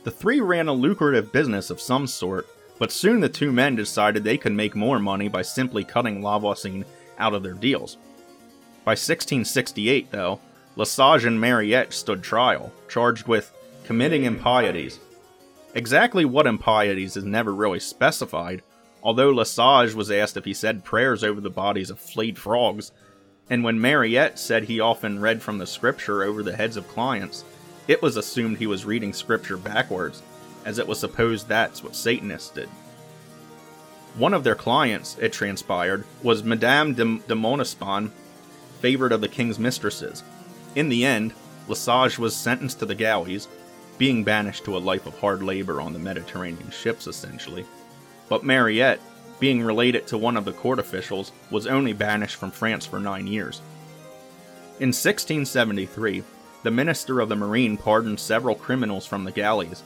the 0.04 0.10
three 0.10 0.42
ran 0.42 0.68
a 0.68 0.72
lucrative 0.74 1.32
business 1.32 1.70
of 1.70 1.80
some 1.80 2.06
sort, 2.06 2.46
but 2.78 2.92
soon 2.92 3.20
the 3.20 3.30
two 3.30 3.52
men 3.52 3.74
decided 3.74 4.22
they 4.22 4.36
could 4.36 4.52
make 4.52 4.76
more 4.76 4.98
money 4.98 5.28
by 5.28 5.40
simply 5.40 5.82
cutting 5.82 6.20
Lavoisin 6.20 6.84
out 7.18 7.32
of 7.32 7.42
their 7.42 7.54
deals. 7.54 7.96
By 8.84 8.90
1668, 8.90 10.10
though, 10.10 10.40
Lesage 10.76 11.24
and 11.24 11.40
Mariette 11.40 11.94
stood 11.94 12.22
trial, 12.22 12.70
charged 12.86 13.26
with 13.26 13.50
committing 13.86 14.24
impieties, 14.24 14.98
Exactly 15.76 16.24
what 16.24 16.46
impieties 16.46 17.18
is 17.18 17.24
never 17.24 17.54
really 17.54 17.80
specified, 17.80 18.62
although 19.02 19.28
Lesage 19.28 19.92
was 19.92 20.10
asked 20.10 20.38
if 20.38 20.46
he 20.46 20.54
said 20.54 20.84
prayers 20.84 21.22
over 21.22 21.38
the 21.38 21.50
bodies 21.50 21.90
of 21.90 21.98
flayed 21.98 22.38
frogs, 22.38 22.92
and 23.50 23.62
when 23.62 23.78
Mariette 23.78 24.38
said 24.38 24.64
he 24.64 24.80
often 24.80 25.20
read 25.20 25.42
from 25.42 25.58
the 25.58 25.66
scripture 25.66 26.22
over 26.22 26.42
the 26.42 26.56
heads 26.56 26.78
of 26.78 26.88
clients, 26.88 27.44
it 27.88 28.00
was 28.00 28.16
assumed 28.16 28.56
he 28.56 28.66
was 28.66 28.86
reading 28.86 29.12
scripture 29.12 29.58
backwards, 29.58 30.22
as 30.64 30.78
it 30.78 30.86
was 30.86 30.98
supposed 30.98 31.46
that's 31.46 31.82
what 31.82 31.94
Satanists 31.94 32.48
did. 32.48 32.70
One 34.16 34.32
of 34.32 34.44
their 34.44 34.54
clients, 34.54 35.18
it 35.20 35.34
transpired, 35.34 36.06
was 36.22 36.42
Madame 36.42 36.94
de, 36.94 37.04
de 37.04 37.34
Montespan, 37.34 38.10
favorite 38.80 39.12
of 39.12 39.20
the 39.20 39.28
king's 39.28 39.58
mistresses. 39.58 40.22
In 40.74 40.88
the 40.88 41.04
end, 41.04 41.34
Lesage 41.68 42.18
was 42.18 42.34
sentenced 42.34 42.78
to 42.78 42.86
the 42.86 42.94
galleys, 42.94 43.46
being 43.98 44.24
banished 44.24 44.64
to 44.64 44.76
a 44.76 44.78
life 44.78 45.06
of 45.06 45.18
hard 45.18 45.42
labor 45.42 45.80
on 45.80 45.92
the 45.92 45.98
Mediterranean 45.98 46.70
ships, 46.70 47.06
essentially. 47.06 47.64
But 48.28 48.44
Mariette, 48.44 49.00
being 49.38 49.62
related 49.62 50.06
to 50.08 50.18
one 50.18 50.36
of 50.36 50.44
the 50.44 50.52
court 50.52 50.78
officials, 50.78 51.32
was 51.50 51.66
only 51.66 51.92
banished 51.92 52.36
from 52.36 52.50
France 52.50 52.86
for 52.86 52.98
nine 52.98 53.26
years. 53.26 53.60
In 54.78 54.88
1673, 54.88 56.22
the 56.62 56.70
Minister 56.70 57.20
of 57.20 57.28
the 57.28 57.36
Marine 57.36 57.76
pardoned 57.76 58.20
several 58.20 58.54
criminals 58.54 59.06
from 59.06 59.24
the 59.24 59.32
galleys, 59.32 59.82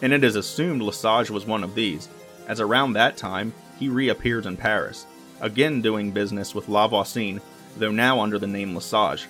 and 0.00 0.12
it 0.12 0.24
is 0.24 0.34
assumed 0.34 0.82
Lesage 0.82 1.30
was 1.30 1.46
one 1.46 1.62
of 1.62 1.74
these, 1.74 2.08
as 2.48 2.60
around 2.60 2.92
that 2.92 3.16
time 3.16 3.52
he 3.78 3.88
reappears 3.88 4.46
in 4.46 4.56
Paris, 4.56 5.06
again 5.40 5.82
doing 5.82 6.10
business 6.10 6.54
with 6.54 6.66
Lavoisin, 6.66 7.40
though 7.76 7.90
now 7.90 8.20
under 8.20 8.38
the 8.38 8.46
name 8.46 8.74
Lesage. 8.74 9.28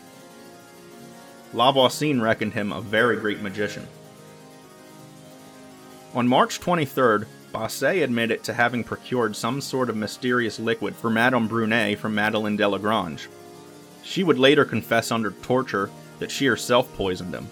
Lavoisin 1.52 2.22
reckoned 2.22 2.54
him 2.54 2.72
a 2.72 2.80
very 2.80 3.16
great 3.16 3.42
magician. 3.42 3.86
On 6.14 6.28
March 6.28 6.60
23rd, 6.60 7.26
Basset 7.52 8.02
admitted 8.02 8.42
to 8.44 8.52
having 8.52 8.84
procured 8.84 9.34
some 9.34 9.62
sort 9.62 9.88
of 9.88 9.96
mysterious 9.96 10.58
liquid 10.58 10.94
for 10.94 11.08
Madame 11.08 11.48
Brunet 11.48 11.96
from 11.96 12.14
Madeleine 12.14 12.56
Delagrange. 12.56 13.28
She 14.02 14.22
would 14.22 14.38
later 14.38 14.66
confess 14.66 15.10
under 15.10 15.30
torture 15.30 15.90
that 16.18 16.30
she 16.30 16.44
herself 16.46 16.94
poisoned 16.96 17.34
him. 17.34 17.48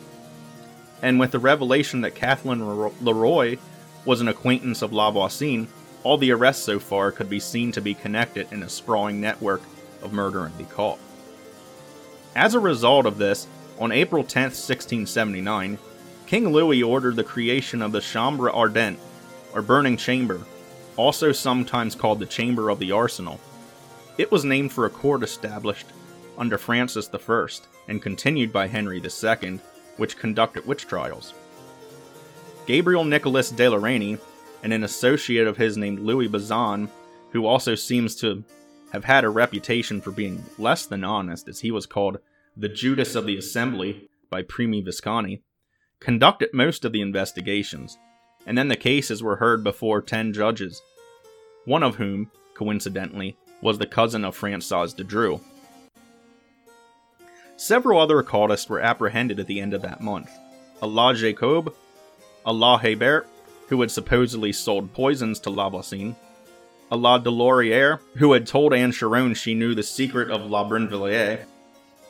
And 1.01 1.19
with 1.19 1.31
the 1.31 1.39
revelation 1.39 2.03
that 2.03 2.15
Kathleen 2.15 2.61
Leroy 3.01 3.57
was 4.05 4.21
an 4.21 4.29
acquaintance 4.29 4.83
of 4.83 4.93
La 4.93 5.11
Lavoisin, 5.11 5.67
all 6.03 6.19
the 6.19 6.33
arrests 6.33 6.65
so 6.65 6.79
far 6.79 7.13
could 7.13 7.31
be 7.31 7.41
seen 7.41 7.73
to 7.73 7.81
be 7.81 7.95
connected 7.95 8.53
in 8.53 8.63
a 8.63 8.69
sprawling 8.69 9.23
network 9.23 9.63
of 10.03 10.13
murder 10.13 10.45
and 10.45 10.71
caught. 10.71 10.99
As 12.37 12.55
a 12.55 12.61
result 12.61 13.07
of 13.07 13.17
this, 13.17 13.47
on 13.79 13.91
April 13.91 14.23
10, 14.23 14.43
1679, 14.45 15.79
King 16.31 16.53
Louis 16.53 16.81
ordered 16.81 17.17
the 17.17 17.25
creation 17.25 17.83
of 17.83 17.91
the 17.91 18.01
Chambre 18.01 18.53
Ardente, 18.53 19.01
or 19.53 19.63
burning 19.63 19.97
chamber, 19.97 20.41
also 20.97 21.33
sometimes 21.33 21.97
called 21.97 22.21
the 22.21 22.25
Chamber 22.25 22.71
of 22.71 22.79
the 22.79 22.93
Arsenal. 22.93 23.41
It 24.17 24.31
was 24.31 24.45
named 24.45 24.71
for 24.71 24.87
a 24.87 24.91
court 24.91 25.25
established 25.25 25.89
under 26.39 26.57
Francis 26.57 27.11
I 27.13 27.47
and 27.89 28.01
continued 28.01 28.53
by 28.53 28.69
Henry 28.69 29.03
II, 29.03 29.59
which 29.97 30.19
conducted 30.19 30.69
witch 30.69 30.87
trials. 30.87 31.35
Gabriel 32.65 33.05
Nicholas 33.05 33.51
de 33.51 33.69
la 33.69 33.79
Reynie, 33.79 34.19
and 34.63 34.73
an 34.73 34.85
associate 34.85 35.49
of 35.49 35.57
his 35.57 35.77
named 35.77 35.99
Louis 35.99 36.29
Bazin, 36.29 36.89
who 37.33 37.45
also 37.45 37.75
seems 37.75 38.15
to 38.21 38.45
have 38.93 39.03
had 39.03 39.25
a 39.25 39.29
reputation 39.29 40.01
for 40.01 40.13
being 40.13 40.45
less 40.59 40.87
than 40.87 41.03
honest, 41.03 41.49
as 41.49 41.59
he 41.59 41.73
was 41.73 41.87
called 41.87 42.21
the 42.57 42.69
Judas 42.69 43.17
of 43.17 43.27
the 43.27 43.37
Assembly 43.37 44.09
by 44.31 44.43
Primi 44.43 44.81
Visconti, 44.81 45.43
conducted 46.01 46.51
most 46.53 46.85
of 46.85 46.93
the 46.93 47.01
investigations, 47.01 47.99
and 48.47 48.57
then 48.57 48.69
the 48.69 48.77
cases 48.77 49.23
were 49.23 49.37
heard 49.37 49.63
before 49.63 50.01
ten 50.01 50.33
judges, 50.33 50.83
one 51.67 51.83
of 51.83 51.97
whom, 51.97 52.31
coincidentally, 52.55 53.37
was 53.61 53.79
the 53.79 53.87
cousin 53.87 54.25
of 54.25 54.35
Francois 54.35 54.87
de 54.87 55.05
Dreux. 55.05 55.41
Several 57.57 58.01
other 58.01 58.19
occultists 58.19 58.71
were 58.71 58.81
apprehended 58.81 59.39
at 59.39 59.47
the 59.47 59.61
end 59.61 59.75
of 59.75 59.83
that 59.83 60.01
month. 60.01 60.31
Allah 60.81 61.15
Jacob, 61.15 61.75
Allah 62.47 62.79
Hebert, 62.79 63.27
who 63.69 63.81
had 63.83 63.91
supposedly 63.91 64.53
sold 64.53 64.95
poisons 64.95 65.39
to 65.41 65.51
Lavoisin, 65.51 66.17
Allah 66.91 67.21
Delorier, 67.21 68.01
who 68.17 68.33
had 68.33 68.47
told 68.47 68.73
Anne 68.73 68.93
Chiron 68.93 69.35
she 69.35 69.55
knew 69.55 69.75
the 69.75 69.83
secret 69.83 70.31
of 70.31 70.51
La 70.51 70.67
Brinvilliers, 70.69 71.45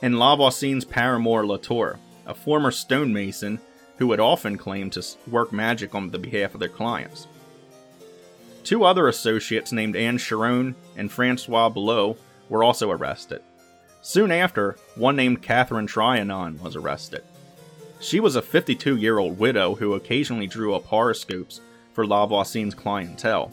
and 0.01 0.15
Lavoisin's 0.15 0.85
paramour 0.85 1.45
Latour, 1.45 1.99
a 2.25 2.33
former 2.33 2.71
stonemason 2.71 3.59
who 4.01 4.09
had 4.09 4.19
often 4.19 4.57
claimed 4.57 4.91
to 4.91 5.05
work 5.27 5.53
magic 5.53 5.93
on 5.93 6.09
the 6.09 6.17
behalf 6.17 6.55
of 6.55 6.59
their 6.59 6.67
clients. 6.67 7.27
Two 8.63 8.83
other 8.83 9.07
associates 9.07 9.71
named 9.71 9.95
Anne 9.95 10.17
Chiron 10.17 10.73
and 10.97 11.11
Francois 11.11 11.69
Belot 11.69 12.17
were 12.49 12.63
also 12.63 12.89
arrested. 12.89 13.43
Soon 14.01 14.31
after, 14.31 14.75
one 14.95 15.15
named 15.15 15.43
Catherine 15.43 15.85
Trianon 15.85 16.59
was 16.61 16.75
arrested. 16.75 17.23
She 17.99 18.19
was 18.19 18.35
a 18.35 18.41
52 18.41 18.97
year 18.97 19.19
old 19.19 19.37
widow 19.37 19.75
who 19.75 19.93
occasionally 19.93 20.47
drew 20.47 20.73
up 20.73 20.85
horoscopes 20.85 21.61
for 21.93 22.03
Lavoisin's 22.03 22.73
clientele. 22.73 23.51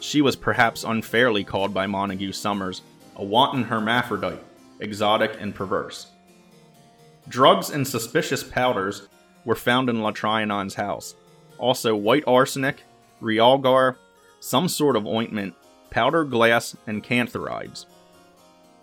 She 0.00 0.20
was 0.20 0.36
perhaps 0.36 0.84
unfairly 0.84 1.42
called 1.42 1.72
by 1.72 1.86
Montague 1.86 2.32
Summers 2.32 2.82
a 3.16 3.24
wanton 3.24 3.64
hermaphrodite, 3.64 4.44
exotic 4.78 5.40
and 5.40 5.54
perverse. 5.54 6.08
Drugs 7.28 7.70
and 7.70 7.88
suspicious 7.88 8.44
powders 8.44 9.08
were 9.46 9.54
found 9.54 9.88
in 9.88 10.02
La 10.02 10.10
Trianon's 10.10 10.74
house. 10.74 11.14
Also, 11.56 11.96
white 11.96 12.24
arsenic, 12.26 12.82
realgar, 13.22 13.96
some 14.40 14.68
sort 14.68 14.96
of 14.96 15.06
ointment, 15.06 15.54
powdered 15.88 16.30
glass, 16.30 16.76
and 16.86 17.02
cantharides. 17.02 17.86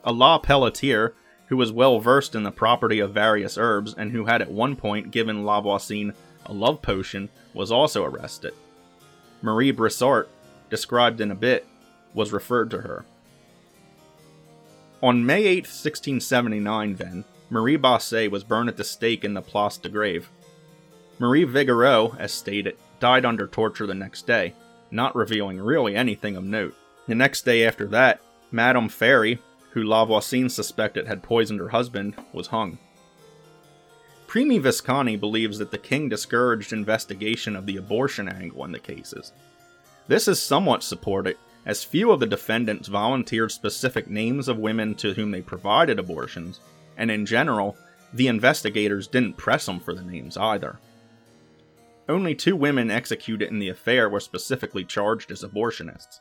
A 0.03 0.07
Allah 0.07 0.39
Pelletier, 0.41 1.13
who 1.47 1.57
was 1.57 1.71
well 1.71 1.99
versed 1.99 2.33
in 2.33 2.41
the 2.41 2.51
property 2.51 2.99
of 2.99 3.13
various 3.13 3.57
herbs 3.59 3.93
and 3.95 4.11
who 4.11 4.25
had 4.25 4.41
at 4.41 4.51
one 4.51 4.75
point 4.75 5.11
given 5.11 5.43
Lavoisin 5.43 6.15
a 6.47 6.53
love 6.53 6.81
potion, 6.81 7.29
was 7.53 7.71
also 7.71 8.03
arrested. 8.03 8.53
Marie 9.41 9.71
Brissart, 9.71 10.27
described 10.69 11.21
in 11.21 11.29
a 11.29 11.35
bit, 11.35 11.67
was 12.13 12.33
referred 12.33 12.71
to 12.71 12.81
her. 12.81 13.05
On 15.01 15.25
May 15.25 15.43
8, 15.43 15.65
1679, 15.65 16.95
then, 16.95 17.25
Marie 17.49 17.75
Basset 17.75 18.31
was 18.31 18.43
burned 18.43 18.69
at 18.69 18.77
the 18.77 18.83
stake 18.83 19.23
in 19.23 19.33
the 19.33 19.41
Place 19.41 19.77
de 19.77 19.89
Grève. 19.89 20.25
Marie 21.19 21.45
Vigoureux, 21.45 22.17
as 22.19 22.33
stated, 22.33 22.77
died 22.99 23.25
under 23.25 23.47
torture 23.47 23.85
the 23.85 23.93
next 23.93 24.25
day, 24.25 24.53
not 24.91 25.15
revealing 25.15 25.59
really 25.59 25.95
anything 25.95 26.35
of 26.35 26.43
note. 26.43 26.75
The 27.07 27.15
next 27.15 27.43
day 27.43 27.65
after 27.65 27.87
that, 27.87 28.21
Madame 28.51 28.89
Ferry, 28.89 29.39
who 29.71 29.83
Lavoisin 29.83 30.49
suspected 30.49 31.07
had 31.07 31.23
poisoned 31.23 31.59
her 31.59 31.69
husband, 31.69 32.15
was 32.31 32.47
hung. 32.47 32.77
Primi 34.27 34.57
Visconti 34.57 35.15
believes 35.15 35.59
that 35.59 35.69
the 35.69 35.77
king 35.77 36.09
discouraged 36.09 36.73
investigation 36.73 37.55
of 37.55 37.65
the 37.65 37.77
abortion 37.77 38.27
angle 38.27 38.65
in 38.65 38.71
the 38.71 38.79
cases. 38.79 39.31
This 40.07 40.27
is 40.27 40.41
somewhat 40.41 40.83
supported, 40.83 41.37
as 41.65 41.83
few 41.83 42.11
of 42.11 42.19
the 42.19 42.25
defendants 42.25 42.87
volunteered 42.87 43.51
specific 43.51 44.09
names 44.09 44.47
of 44.47 44.57
women 44.57 44.95
to 44.95 45.13
whom 45.13 45.31
they 45.31 45.41
provided 45.41 45.99
abortions, 45.99 46.59
and 46.97 47.11
in 47.11 47.25
general, 47.25 47.77
the 48.13 48.27
investigators 48.27 49.07
didn't 49.07 49.37
press 49.37 49.65
them 49.65 49.79
for 49.79 49.93
the 49.93 50.01
names 50.01 50.35
either. 50.37 50.79
Only 52.09 52.35
two 52.35 52.55
women 52.55 52.91
executed 52.91 53.49
in 53.49 53.59
the 53.59 53.69
affair 53.69 54.09
were 54.09 54.19
specifically 54.19 54.83
charged 54.83 55.31
as 55.31 55.43
abortionists. 55.43 56.19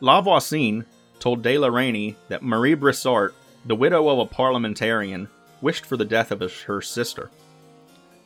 Lavoisin 0.00 0.86
told 1.18 1.42
de 1.42 1.58
la 1.58 1.68
Reynie 1.68 2.16
that 2.28 2.42
Marie 2.42 2.76
Brissart, 2.76 3.32
the 3.66 3.74
widow 3.74 4.08
of 4.08 4.18
a 4.18 4.26
parliamentarian, 4.26 5.28
wished 5.60 5.84
for 5.84 5.96
the 5.96 6.04
death 6.04 6.30
of 6.30 6.40
her 6.40 6.80
sister. 6.80 7.30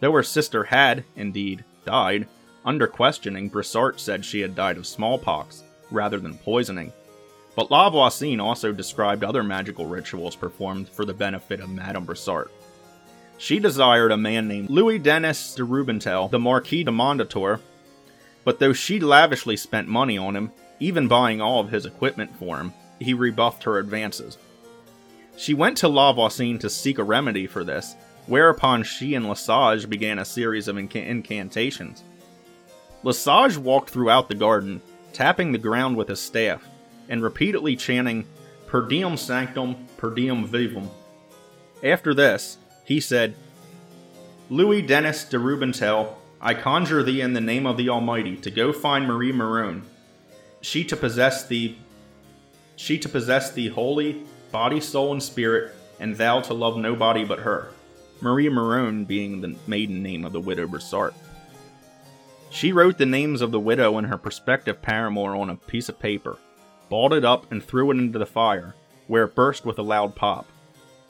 Though 0.00 0.12
her 0.12 0.22
sister 0.22 0.64
had, 0.64 1.04
indeed, 1.16 1.64
died, 1.85 2.28
under 2.64 2.87
questioning, 2.87 3.50
Brissart 3.50 3.98
said 3.98 4.24
she 4.24 4.40
had 4.40 4.54
died 4.54 4.76
of 4.76 4.87
smallpox 4.87 5.64
rather 5.90 6.18
than 6.18 6.38
poisoning. 6.38 6.92
But 7.56 7.70
Lavoisin 7.70 8.40
also 8.40 8.72
described 8.72 9.24
other 9.24 9.42
magical 9.42 9.87
rituals 9.87 10.37
performed 10.37 10.88
for 10.88 11.04
the 11.04 11.14
benefit 11.14 11.61
of 11.61 11.70
Madame 11.70 12.06
Brissart. 12.06 12.48
She 13.38 13.59
desired 13.59 14.12
a 14.12 14.16
man 14.16 14.47
named 14.47 14.71
Louis 14.71 14.99
Denis 14.99 15.55
de 15.55 15.64
Rubentel, 15.64 16.31
the 16.31 16.38
Marquis 16.38 16.85
de 16.85 16.90
Mondétour, 16.90 17.61
but 18.45 18.59
though 18.59 18.73
she 18.73 19.01
lavishly 19.01 19.57
spent 19.57 19.88
money 19.88 20.18
on 20.18 20.37
him, 20.37 20.53
even 20.81 21.09
buying 21.09 21.40
all 21.40 21.61
of 21.61 21.71
his 21.71 21.87
equipment 21.87 22.37
for 22.37 22.59
him, 22.59 22.73
he 23.01 23.14
rebuffed 23.14 23.64
her 23.64 23.79
advances. 23.79 24.38
She 25.37 25.55
went 25.55 25.77
to 25.79 25.88
Lavoisin 25.88 26.61
to 26.61 26.71
seek 26.71 26.99
a 26.99 27.05
remedy 27.05 27.47
for 27.47 27.64
this, 27.64 27.95
whereupon 28.27 28.83
she 28.83 29.14
and 29.14 29.29
Lesage 29.29 29.88
began 29.88 30.18
a 30.18 30.25
series 30.25 30.68
of 30.68 30.77
inc- 30.77 30.95
incantations. 30.95 32.03
Lesage 33.03 33.57
walked 33.57 33.90
throughout 33.90 34.29
the 34.29 34.35
garden, 34.35 34.81
tapping 35.12 35.53
the 35.53 35.59
ground 35.59 35.97
with 35.97 36.09
his 36.09 36.21
staff, 36.21 36.66
and 37.09 37.23
repeatedly 37.23 37.77
chanting, 37.77 38.25
Per 38.66 38.88
diem 38.88 39.16
sanctum, 39.16 39.87
per 39.97 40.14
diem 40.14 40.47
vivum. 40.47 40.88
After 41.83 42.14
this, 42.14 42.59
he 42.92 43.00
said, 43.00 43.35
Louis 44.50 44.83
Denis 44.83 45.24
de 45.24 45.38
Rubentel, 45.38 46.14
I 46.42 46.52
conjure 46.52 47.02
thee 47.02 47.22
in 47.22 47.33
the 47.33 47.40
name 47.40 47.66
of 47.66 47.78
the 47.78 47.88
Almighty 47.88 48.37
to 48.37 48.50
go 48.50 48.70
find 48.70 49.07
Marie 49.07 49.33
Maroon, 49.33 49.83
she 50.61 50.85
to 50.85 50.96
possess 50.96 51.46
the 51.46 51.74
she 52.76 52.98
to 52.98 53.09
possess 53.09 53.50
the 53.52 53.68
holy 53.68 54.24
body, 54.50 54.78
soul, 54.78 55.12
and 55.12 55.22
spirit, 55.22 55.74
and 56.00 56.16
thou 56.16 56.40
to 56.40 56.52
love 56.52 56.76
nobody 56.76 57.24
but 57.24 57.38
her. 57.38 57.70
Marie 58.20 58.50
Maroon 58.50 59.05
being 59.05 59.40
the 59.40 59.57
maiden 59.66 60.02
name 60.02 60.26
of 60.26 60.33
the 60.33 60.40
widow 60.40 60.66
Brissart. 60.66 61.14
She 62.50 62.72
wrote 62.72 62.98
the 62.98 63.07
names 63.07 63.40
of 63.40 63.52
the 63.52 63.61
widow 63.61 63.96
and 63.96 64.09
her 64.09 64.18
prospective 64.18 64.83
paramour 64.83 65.35
on 65.35 65.48
a 65.48 65.57
piece 65.57 65.88
of 65.88 65.98
paper, 65.98 66.37
balled 66.90 67.14
it 67.14 67.24
up, 67.24 67.50
and 67.50 67.64
threw 67.64 67.90
it 67.90 67.96
into 67.96 68.18
the 68.18 68.26
fire, 68.26 68.74
where 69.07 69.24
it 69.24 69.35
burst 69.35 69.64
with 69.64 69.78
a 69.78 69.83
loud 69.83 70.14
pop. 70.14 70.46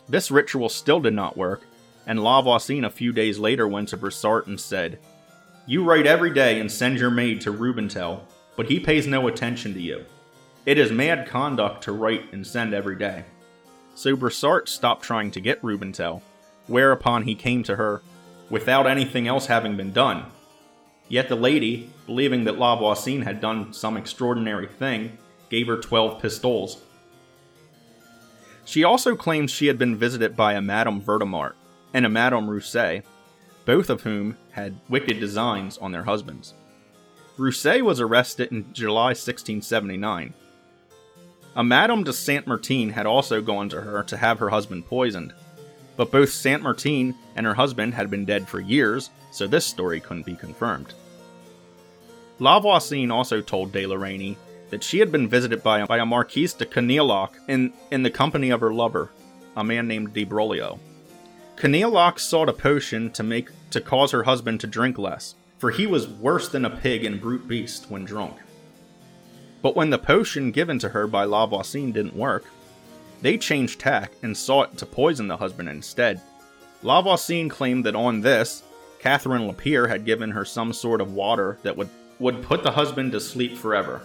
This 0.09 0.31
ritual 0.31 0.69
still 0.69 1.01
did 1.01 1.15
not 1.15 1.37
work, 1.37 1.63
and 2.07 2.23
La 2.23 2.43
Voisin 2.43 2.85
a 2.85 2.91
few 2.91 3.13
days 3.13 3.39
later 3.39 3.67
went 3.69 3.89
to 3.91 3.97
Brissart 3.97 4.47
and 4.47 4.61
said, 4.61 4.99
You 5.67 5.85
write 5.85 6.07
every 6.07 6.33
day 6.33 6.61
and 6.61 6.71
send 6.71 6.99
your 6.99 7.11
maid 7.11 7.41
to 7.43 7.53
Rubintel, 7.53 8.21
but 8.57 8.67
he 8.67 8.81
pays 8.81 9.07
no 9.07 9.29
attention 9.29 9.75
to 9.75 9.81
you. 9.81 10.05
It 10.67 10.79
is 10.79 10.93
mad 10.93 11.29
conduct 11.29 11.85
to 11.85 11.93
write 11.93 12.33
and 12.33 12.47
send 12.47 12.75
every 12.75 12.97
day. 12.97 13.25
So 13.95 14.17
Brissart 14.17 14.69
stopped 14.69 15.03
trying 15.03 15.31
to 15.33 15.41
get 15.41 15.63
Rubintel, 15.63 16.23
whereupon 16.67 17.25
he 17.25 17.35
came 17.35 17.63
to 17.65 17.77
her 17.77 18.03
without 18.51 18.87
anything 18.87 19.29
else 19.29 19.47
having 19.47 19.77
been 19.77 19.93
done. 19.93 20.27
Yet 21.09 21.29
the 21.29 21.37
lady, 21.37 21.91
believing 22.07 22.45
that 22.45 22.59
La 22.59 22.77
Voisin 22.77 23.23
had 23.23 23.41
done 23.41 23.73
some 23.73 23.97
extraordinary 23.97 24.67
thing, 24.67 25.19
gave 25.51 25.67
her 25.67 25.77
twelve 25.77 26.23
pistoles. 26.23 26.83
She 28.65 28.85
also 28.85 29.17
claims 29.17 29.51
she 29.51 29.67
had 29.67 29.79
been 29.79 29.97
visited 29.97 30.37
by 30.37 30.55
a 30.55 30.63
Madame 30.63 31.03
Vertimart 31.03 31.55
and 31.95 32.07
a 32.07 32.09
Madame 32.09 32.49
Rousset, 32.49 33.03
both 33.65 33.91
of 33.91 34.03
whom 34.03 34.37
had 34.53 34.79
wicked 34.89 35.21
designs 35.21 35.79
on 35.79 35.93
their 35.93 36.05
husbands. 36.05 36.55
Rousset 37.39 37.83
was 37.83 38.01
arrested 38.01 38.51
in 38.53 38.73
July 38.73 39.11
1679. 39.11 40.35
A 41.55 41.65
Madame 41.65 42.05
de 42.05 42.13
Saint 42.13 42.47
Martin 42.47 42.91
had 42.91 43.07
also 43.07 43.41
gone 43.41 43.69
to 43.69 43.81
her 43.81 44.03
to 44.05 44.17
have 44.17 44.39
her 44.39 44.51
husband 44.51 44.87
poisoned, 44.87 45.35
but 45.97 46.11
both 46.11 46.31
Saint 46.31 46.63
Martin 46.63 47.15
and 47.37 47.47
her 47.47 47.55
husband 47.55 47.95
had 47.95 48.11
been 48.11 48.25
dead 48.25 48.49
for 48.49 48.61
years, 48.61 49.11
so 49.31 49.47
this 49.47 49.67
story 49.67 50.01
couldn't 50.01 50.27
be 50.27 50.35
confirmed. 50.35 50.95
La 52.39 52.59
Voisin 52.59 53.11
also 53.11 53.41
told 53.41 53.73
de 53.73 53.87
la 53.87 53.97
Reynie 53.97 54.37
that 54.71 54.83
she 54.83 54.99
had 54.99 55.13
been 55.13 55.29
visited 55.29 55.63
by, 55.63 55.85
by 55.85 55.99
a 55.99 56.07
Marquise 56.07 56.55
de 56.55 56.65
Canneilloc 56.65 57.31
in, 57.47 57.73
in 57.91 58.03
the 58.03 58.11
company 58.11 58.51
of 58.51 58.61
her 58.61 58.73
lover, 58.73 59.11
a 59.57 59.63
man 59.63 59.87
named 59.87 60.15
de 60.15 60.25
Broglio. 60.25 60.79
Canneilloc 61.57 62.19
sought 62.19 62.49
a 62.49 62.53
potion 62.53 63.11
to 63.13 63.23
make 63.23 63.51
to 63.71 63.81
cause 63.81 64.11
her 64.11 64.25
husband 64.25 64.61
to 64.61 64.67
drink 64.67 64.99
less, 64.99 65.35
for 65.59 65.71
he 65.71 65.87
was 65.87 66.09
worse 66.09 66.49
than 66.49 66.65
a 66.65 66.71
pig 66.71 67.05
and 67.05 67.21
brute 67.21 67.47
beast 67.47 67.91
when 67.91 68.05
drunk. 68.05 68.37
But 69.63 69.77
when 69.77 69.91
the 69.91 69.99
potion 69.99 70.51
given 70.51 70.79
to 70.81 70.89
her 70.89 71.07
by 71.07 71.25
La 71.25 71.47
Voisin 71.47 71.93
didn't 71.93 72.17
work, 72.17 72.45
they 73.21 73.39
changed 73.39 73.79
tack 73.79 74.11
and 74.23 74.37
sought 74.37 74.77
to 74.79 74.87
poison 74.87 75.29
the 75.29 75.37
husband 75.37 75.69
instead. 75.69 76.21
La 76.83 77.01
Voisin 77.01 77.49
claimed 77.49 77.85
that 77.85 77.95
on 77.95 78.23
this, 78.23 78.65
Catherine 78.99 79.47
Lapierre 79.47 79.87
had 79.87 80.05
given 80.05 80.33
her 80.33 80.45
some 80.45 80.73
sort 80.73 81.01
of 81.01 81.15
water 81.15 81.59
that 81.63 81.77
would, 81.77 81.89
would 82.19 82.43
put 82.43 82.65
the 82.65 82.73
husband 82.73 83.13
to 83.13 83.21
sleep 83.21 83.57
forever. 83.57 84.03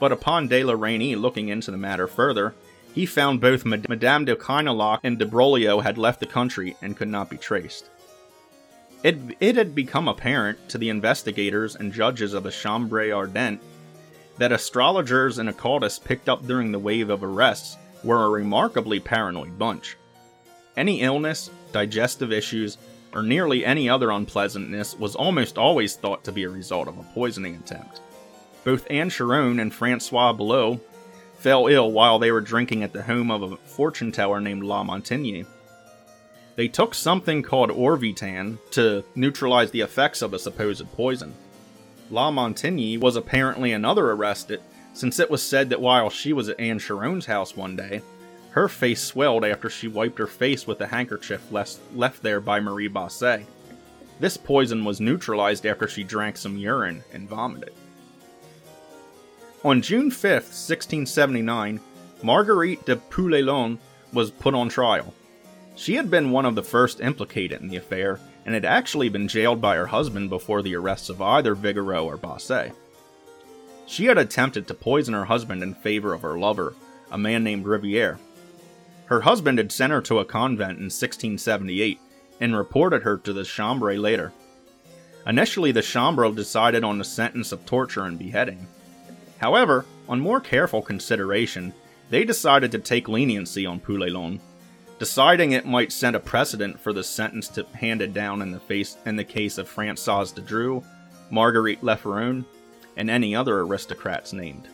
But 0.00 0.12
upon 0.12 0.48
de 0.48 0.64
la 0.64 0.74
Reynie 0.74 1.16
looking 1.16 1.48
into 1.48 1.70
the 1.70 1.76
matter 1.76 2.06
further, 2.06 2.54
he 2.96 3.04
found 3.04 3.42
both 3.42 3.66
Madame 3.66 4.24
de 4.24 4.34
Canneilloc 4.34 5.00
and 5.04 5.18
de 5.18 5.26
Broglio 5.26 5.82
had 5.82 5.98
left 5.98 6.18
the 6.18 6.24
country 6.24 6.74
and 6.80 6.96
could 6.96 7.08
not 7.08 7.28
be 7.28 7.36
traced. 7.36 7.90
It, 9.02 9.18
it 9.38 9.54
had 9.54 9.74
become 9.74 10.08
apparent 10.08 10.70
to 10.70 10.78
the 10.78 10.88
investigators 10.88 11.76
and 11.76 11.92
judges 11.92 12.32
of 12.32 12.42
the 12.42 12.50
Chambre 12.50 13.10
Ardente 13.10 13.60
that 14.38 14.50
astrologers 14.50 15.36
and 15.36 15.50
occultists 15.50 15.98
picked 15.98 16.30
up 16.30 16.46
during 16.46 16.72
the 16.72 16.78
wave 16.78 17.10
of 17.10 17.22
arrests 17.22 17.76
were 18.02 18.24
a 18.24 18.30
remarkably 18.30 18.98
paranoid 18.98 19.58
bunch. 19.58 19.98
Any 20.74 21.02
illness, 21.02 21.50
digestive 21.72 22.32
issues, 22.32 22.78
or 23.12 23.22
nearly 23.22 23.62
any 23.62 23.90
other 23.90 24.10
unpleasantness 24.10 24.98
was 24.98 25.14
almost 25.14 25.58
always 25.58 25.96
thought 25.96 26.24
to 26.24 26.32
be 26.32 26.44
a 26.44 26.48
result 26.48 26.88
of 26.88 26.96
a 26.96 27.02
poisoning 27.02 27.56
attempt. 27.56 28.00
Both 28.64 28.86
Anne 28.88 29.10
Charron 29.10 29.60
and 29.60 29.72
Francois 29.72 30.32
Belot 30.32 30.80
fell 31.46 31.68
ill 31.68 31.92
while 31.92 32.18
they 32.18 32.32
were 32.32 32.40
drinking 32.40 32.82
at 32.82 32.92
the 32.92 33.04
home 33.04 33.30
of 33.30 33.40
a 33.40 33.56
fortune 33.58 34.10
teller 34.10 34.40
named 34.40 34.64
La 34.64 34.82
Montagne. 34.82 35.46
They 36.56 36.66
took 36.66 36.92
something 36.92 37.44
called 37.44 37.70
Orvietan 37.70 38.58
to 38.72 39.04
neutralize 39.14 39.70
the 39.70 39.82
effects 39.82 40.22
of 40.22 40.34
a 40.34 40.40
supposed 40.40 40.90
poison. 40.94 41.32
La 42.10 42.32
Montagne 42.32 42.98
was 42.98 43.14
apparently 43.14 43.70
another 43.70 44.10
arrested, 44.10 44.60
since 44.92 45.20
it 45.20 45.30
was 45.30 45.40
said 45.40 45.70
that 45.70 45.80
while 45.80 46.10
she 46.10 46.32
was 46.32 46.48
at 46.48 46.58
Anne 46.58 46.80
Charron's 46.80 47.26
house 47.26 47.56
one 47.56 47.76
day, 47.76 48.02
her 48.50 48.66
face 48.66 49.00
swelled 49.00 49.44
after 49.44 49.70
she 49.70 49.86
wiped 49.86 50.18
her 50.18 50.26
face 50.26 50.66
with 50.66 50.80
a 50.80 50.88
handkerchief 50.88 51.52
left 51.52 52.22
there 52.24 52.40
by 52.40 52.58
Marie 52.58 52.88
Basset. 52.88 53.46
This 54.18 54.36
poison 54.36 54.84
was 54.84 55.00
neutralized 55.00 55.64
after 55.64 55.86
she 55.86 56.02
drank 56.02 56.38
some 56.38 56.56
urine 56.56 57.04
and 57.12 57.28
vomited. 57.28 57.72
On 59.64 59.82
June 59.82 60.10
5, 60.10 60.30
1679, 60.32 61.80
Marguerite 62.22 62.84
de 62.84 62.96
Puylaurens 62.96 63.78
was 64.12 64.30
put 64.30 64.54
on 64.54 64.68
trial. 64.68 65.14
She 65.74 65.94
had 65.94 66.10
been 66.10 66.30
one 66.30 66.46
of 66.46 66.54
the 66.54 66.62
first 66.62 67.00
implicated 67.00 67.60
in 67.60 67.68
the 67.68 67.76
affair 67.76 68.20
and 68.44 68.54
had 68.54 68.64
actually 68.64 69.08
been 69.08 69.28
jailed 69.28 69.60
by 69.60 69.76
her 69.76 69.86
husband 69.86 70.30
before 70.30 70.62
the 70.62 70.76
arrests 70.76 71.08
of 71.08 71.20
either 71.20 71.54
Vigoureux 71.54 72.04
or 72.04 72.16
Basset. 72.16 72.72
She 73.86 74.06
had 74.06 74.18
attempted 74.18 74.66
to 74.68 74.74
poison 74.74 75.14
her 75.14 75.24
husband 75.24 75.62
in 75.62 75.74
favor 75.74 76.12
of 76.12 76.22
her 76.22 76.38
lover, 76.38 76.74
a 77.10 77.18
man 77.18 77.42
named 77.42 77.66
Riviere. 77.66 78.18
Her 79.06 79.22
husband 79.22 79.58
had 79.58 79.72
sent 79.72 79.92
her 79.92 80.00
to 80.02 80.18
a 80.18 80.24
convent 80.24 80.78
in 80.78 80.86
1678 80.86 81.98
and 82.40 82.56
reported 82.56 83.02
her 83.02 83.16
to 83.18 83.32
the 83.32 83.44
Chambre 83.44 83.98
later. 83.98 84.32
Initially, 85.26 85.72
the 85.72 85.82
Chambre 85.82 86.30
decided 86.30 86.84
on 86.84 86.98
the 86.98 87.04
sentence 87.04 87.52
of 87.52 87.64
torture 87.64 88.04
and 88.04 88.18
beheading. 88.18 88.66
However, 89.38 89.84
on 90.08 90.20
more 90.20 90.40
careful 90.40 90.82
consideration, 90.82 91.74
they 92.10 92.24
decided 92.24 92.72
to 92.72 92.78
take 92.78 93.08
leniency 93.08 93.66
on 93.66 93.80
Puylaurens 93.80 94.40
deciding 94.98 95.52
it 95.52 95.66
might 95.66 95.92
set 95.92 96.14
a 96.14 96.20
precedent 96.20 96.80
for 96.80 96.92
the 96.92 97.04
sentence 97.04 97.48
to 97.48 97.66
handed 97.74 98.14
down 98.14 98.40
in 98.40 98.50
the 98.50 98.60
face 98.60 98.96
in 99.04 99.16
the 99.16 99.24
case 99.24 99.58
of 99.58 99.70
Françoise 99.70 100.34
de 100.34 100.40
Dreux, 100.40 100.82
Marguerite 101.30 101.82
Lefferon, 101.82 102.44
and 102.96 103.10
any 103.10 103.34
other 103.34 103.60
aristocrats 103.60 104.32
named. 104.32 104.68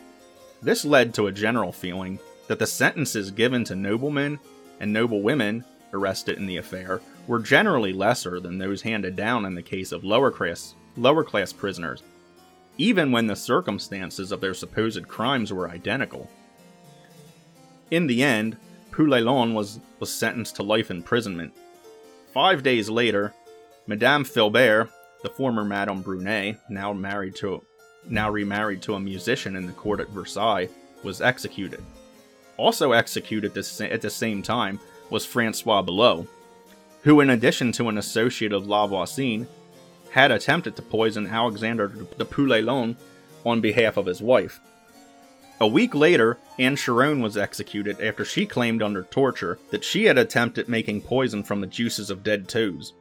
This 0.61 0.85
led 0.85 1.13
to 1.15 1.27
a 1.27 1.31
general 1.31 1.73
feeling 1.73 2.19
that 2.47 2.59
the 2.59 2.67
sentences 2.67 3.31
given 3.31 3.65
to 3.65 3.75
noblemen 3.75 4.39
and 4.79 4.93
noble 4.93 5.21
women 5.21 5.65
arrested 5.93 6.37
in 6.37 6.45
the 6.45 6.57
affair 6.57 7.01
were 7.27 7.39
generally 7.39 7.93
lesser 7.93 8.39
than 8.39 8.57
those 8.57 8.81
handed 8.81 9.15
down 9.15 9.45
in 9.45 9.55
the 9.55 9.61
case 9.61 9.91
of 9.91 10.03
lower 10.03 10.31
class 10.31 10.75
lower 10.95 11.23
class 11.23 11.51
prisoners, 11.51 12.03
even 12.77 13.11
when 13.11 13.27
the 13.27 13.35
circumstances 13.35 14.31
of 14.31 14.41
their 14.41 14.53
supposed 14.53 15.07
crimes 15.07 15.53
were 15.53 15.69
identical. 15.69 16.29
In 17.91 18.07
the 18.07 18.23
end, 18.23 18.57
Puylaurens 18.91 19.53
was, 19.53 19.79
was 19.99 20.11
sentenced 20.11 20.55
to 20.55 20.63
life 20.63 20.89
imprisonment. 20.89 21.53
Five 22.33 22.63
days 22.63 22.89
later, 22.89 23.33
Madame 23.85 24.23
Philibert, 24.23 24.89
the 25.21 25.29
former 25.29 25.63
Madame 25.63 26.03
Brunet, 26.03 26.57
now 26.69 26.93
married 26.93 27.35
to 27.35 27.63
now 28.09 28.29
remarried 28.29 28.81
to 28.81 28.95
a 28.95 28.99
musician 28.99 29.55
in 29.55 29.65
the 29.65 29.71
court 29.71 30.01
at 30.01 30.09
Versailles, 30.09 30.67
was 31.03 31.21
executed. 31.21 31.81
Also 32.57 32.91
executed 32.91 33.57
at 33.57 34.01
the 34.01 34.09
same 34.09 34.41
time 34.41 34.79
was 35.09 35.25
Francois 35.25 35.81
Belot, 35.81 36.27
who, 37.03 37.21
in 37.21 37.29
addition 37.29 37.71
to 37.73 37.89
an 37.89 37.97
associate 37.97 38.51
of 38.51 38.67
La 38.67 38.87
Voisin, 38.87 39.47
had 40.13 40.31
attempted 40.31 40.75
to 40.75 40.81
poison 40.83 41.25
Alexander 41.25 41.87
de 41.87 42.23
Puylaurens 42.23 42.95
on 43.43 43.61
behalf 43.61 43.97
of 43.97 44.05
his 44.05 44.21
wife. 44.21 44.59
A 45.59 45.67
week 45.67 45.95
later, 45.95 46.37
Anne 46.59 46.75
Charron 46.75 47.19
was 47.19 47.35
executed 47.35 47.99
after 47.99 48.23
she 48.23 48.45
claimed 48.45 48.83
under 48.83 49.01
torture 49.01 49.57
that 49.71 49.83
she 49.83 50.05
had 50.05 50.19
attempted 50.19 50.69
making 50.69 51.01
poison 51.01 51.41
from 51.41 51.61
the 51.61 51.67
juices 51.67 52.11
of 52.11 52.23
dead 52.23 52.47
toads. 52.47 52.93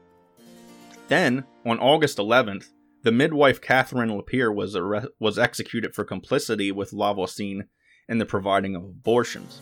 Then, 1.08 1.44
on 1.66 1.78
August 1.80 2.16
11th, 2.16 2.68
the 3.02 3.12
midwife 3.12 3.60
Catherine 3.60 4.16
Lapierre 4.16 4.50
was, 4.50 4.74
arre- 4.74 5.08
was 5.20 5.38
executed 5.38 5.94
for 5.94 6.04
complicity 6.04 6.72
with 6.72 6.94
La 6.94 7.12
Voisin 7.12 7.68
in 8.08 8.16
the 8.16 8.24
providing 8.24 8.74
of 8.74 8.84
abortions. 8.84 9.60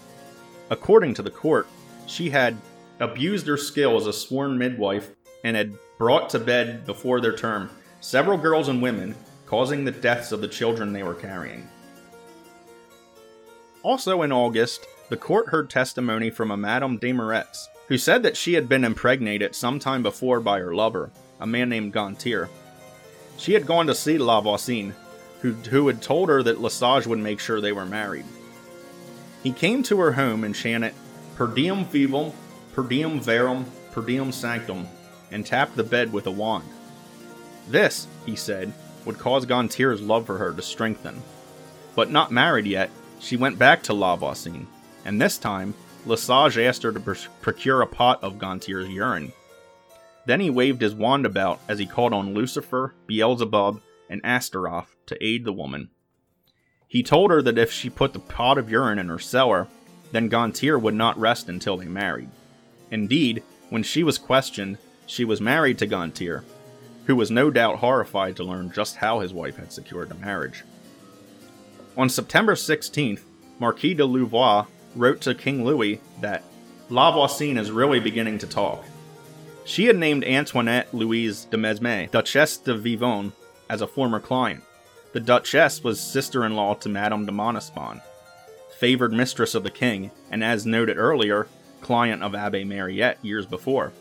According 0.70 1.14
to 1.14 1.22
the 1.22 1.30
court, 1.32 1.66
she 2.06 2.30
had 2.30 2.56
abused 3.00 3.48
her 3.48 3.56
skill 3.56 3.96
as 3.96 4.06
a 4.06 4.12
sworn 4.12 4.56
midwife 4.56 5.10
and 5.42 5.56
had 5.56 5.74
brought 6.00 6.30
to 6.30 6.38
bed 6.38 6.86
before 6.86 7.20
their 7.20 7.36
term 7.36 7.68
several 8.00 8.38
girls 8.38 8.68
and 8.68 8.80
women, 8.80 9.14
causing 9.44 9.84
the 9.84 9.90
deaths 9.90 10.32
of 10.32 10.40
the 10.40 10.48
children 10.48 10.94
they 10.94 11.02
were 11.02 11.14
carrying. 11.14 11.68
Also 13.82 14.22
in 14.22 14.32
August, 14.32 14.86
the 15.10 15.16
court 15.18 15.48
heard 15.48 15.68
testimony 15.68 16.30
from 16.30 16.50
a 16.50 16.56
Madame 16.56 16.98
Desmarets, 16.98 17.66
who 17.88 17.98
said 17.98 18.22
that 18.22 18.34
she 18.34 18.54
had 18.54 18.66
been 18.66 18.82
impregnated 18.82 19.54
some 19.54 19.78
time 19.78 20.02
before 20.02 20.40
by 20.40 20.58
her 20.58 20.74
lover, 20.74 21.10
a 21.38 21.46
man 21.46 21.68
named 21.68 21.92
Gontier. 21.92 22.48
She 23.36 23.52
had 23.52 23.66
gone 23.66 23.86
to 23.86 23.94
see 23.94 24.16
La 24.16 24.40
Voisin, 24.40 24.94
who, 25.42 25.52
who 25.52 25.86
had 25.86 26.00
told 26.00 26.30
her 26.30 26.42
that 26.42 26.62
Lesage 26.62 27.06
would 27.06 27.18
make 27.18 27.40
sure 27.40 27.60
they 27.60 27.72
were 27.72 27.84
married. 27.84 28.24
He 29.42 29.52
came 29.52 29.82
to 29.82 30.00
her 30.00 30.12
home 30.12 30.44
and 30.44 30.54
chanted 30.54 30.94
Per 31.36 31.46
diem 31.46 31.84
vivum, 31.84 32.32
per 32.72 32.84
diem 32.84 33.20
verum, 33.20 33.66
per 33.92 34.00
diem 34.00 34.32
sanctum, 34.32 34.88
and 35.31 35.45
tapped 35.45 35.77
the 35.77 35.85
bed 35.85 36.12
with 36.12 36.27
a 36.27 36.31
wand. 36.31 36.69
This, 37.69 38.07
he 38.27 38.37
said, 38.37 38.73
would 39.05 39.19
cause 39.19 39.47
Gantir's 39.47 40.01
love 40.01 40.27
for 40.27 40.38
her 40.38 40.53
to 40.53 40.62
strengthen. 40.62 41.23
But 41.95 42.11
not 42.11 42.31
married 42.31 42.66
yet, 42.66 42.90
she 43.19 43.37
went 43.37 43.59
back 43.59 43.83
to 43.85 43.93
La 43.93 44.16
Voisin, 44.16 44.66
and 45.05 45.21
this 45.21 45.38
time, 45.38 45.75
Lesage 46.07 46.59
asked 46.59 46.83
her 46.83 46.93
to 46.93 47.01
pr- 47.01 47.14
procure 47.40 47.83
a 47.83 47.87
pot 47.87 48.23
of 48.23 48.38
Gantir's 48.38 48.88
urine. 48.88 49.33
Then 50.27 50.40
he 50.40 50.51
waved 50.51 50.81
his 50.81 50.95
wand 50.95 51.27
about 51.27 51.61
as 51.69 51.79
he 51.79 51.87
called 51.87 52.12
on 52.12 52.35
Lucifer, 52.35 52.95
Beelzebub, 53.07 53.81
and 54.09 54.21
Astaroth 54.25 54.97
to 55.07 55.25
aid 55.25 55.45
the 55.45 55.53
woman. 55.53 55.90
He 56.88 57.03
told 57.03 57.31
her 57.31 57.40
that 57.43 57.59
if 57.59 57.71
she 57.71 57.88
put 57.88 58.12
the 58.12 58.19
pot 58.19 58.59
of 58.59 58.71
urine 58.71 58.99
in 58.99 59.09
her 59.09 59.19
cellar, 59.19 59.69
then 60.12 60.29
Gantir 60.29 60.81
would 60.81 60.95
not 60.95 61.19
rest 61.19 61.49
until 61.49 61.77
they 61.77 61.87
married. 61.87 62.31
Indeed, 62.90 63.43
when 63.69 63.83
she 63.83 64.03
was 64.03 64.19
questioned, 64.19 64.79
she 65.11 65.25
was 65.25 65.40
married 65.40 65.77
to 65.77 65.88
Gantir, 65.88 66.44
who 67.07 67.16
was 67.16 67.33
no 67.33 67.51
doubt 67.51 67.81
horrified 67.81 68.37
to 68.37 68.44
learn 68.44 68.70
just 68.70 68.94
how 68.94 69.18
his 69.18 69.35
wife 69.35 69.57
had 69.57 69.73
secured 69.73 70.09
the 70.09 70.14
marriage. 70.14 70.62
On 71.96 72.09
September 72.09 72.55
16th, 72.55 73.23
Marquis 73.59 73.94
de 73.94 74.05
Louvois 74.05 74.66
wrote 74.94 75.20
to 75.23 75.35
King 75.35 75.64
Louis 75.64 76.01
that 76.20 76.44
La 76.90 77.11
Voisin 77.11 77.59
is 77.59 77.73
really 77.73 77.99
beginning 77.99 78.38
to 78.38 78.46
talk. 78.46 78.85
She 79.64 79.87
had 79.87 79.99
named 79.99 80.25
Antoinette 80.25 80.94
Louise 80.94 81.44
de 81.44 81.57
Mesme, 81.57 82.09
Duchesse 82.12 82.59
de 82.59 82.77
Vivonne, 82.77 83.33
as 83.68 83.81
a 83.81 83.88
former 83.88 84.20
client. 84.20 84.62
The 85.12 85.20
Duchess 85.20 85.83
was 85.83 86.01
sister 86.01 86.44
in 86.44 86.55
law 86.55 86.75
to 86.75 86.88
Madame 86.88 87.27
de 87.27 87.33
Montespan, 87.33 88.01
favored 88.79 89.12
mistress 89.12 89.57
of 89.57 89.64
the 89.64 89.70
king, 89.70 90.12
and 90.31 90.44
as 90.44 90.64
noted 90.66 90.99
earlier, 90.99 91.49
client 91.81 92.23
of 92.23 92.37
Abbe 92.37 92.62
Mariette 92.62 93.18
years 93.25 93.44
before. 93.44 93.92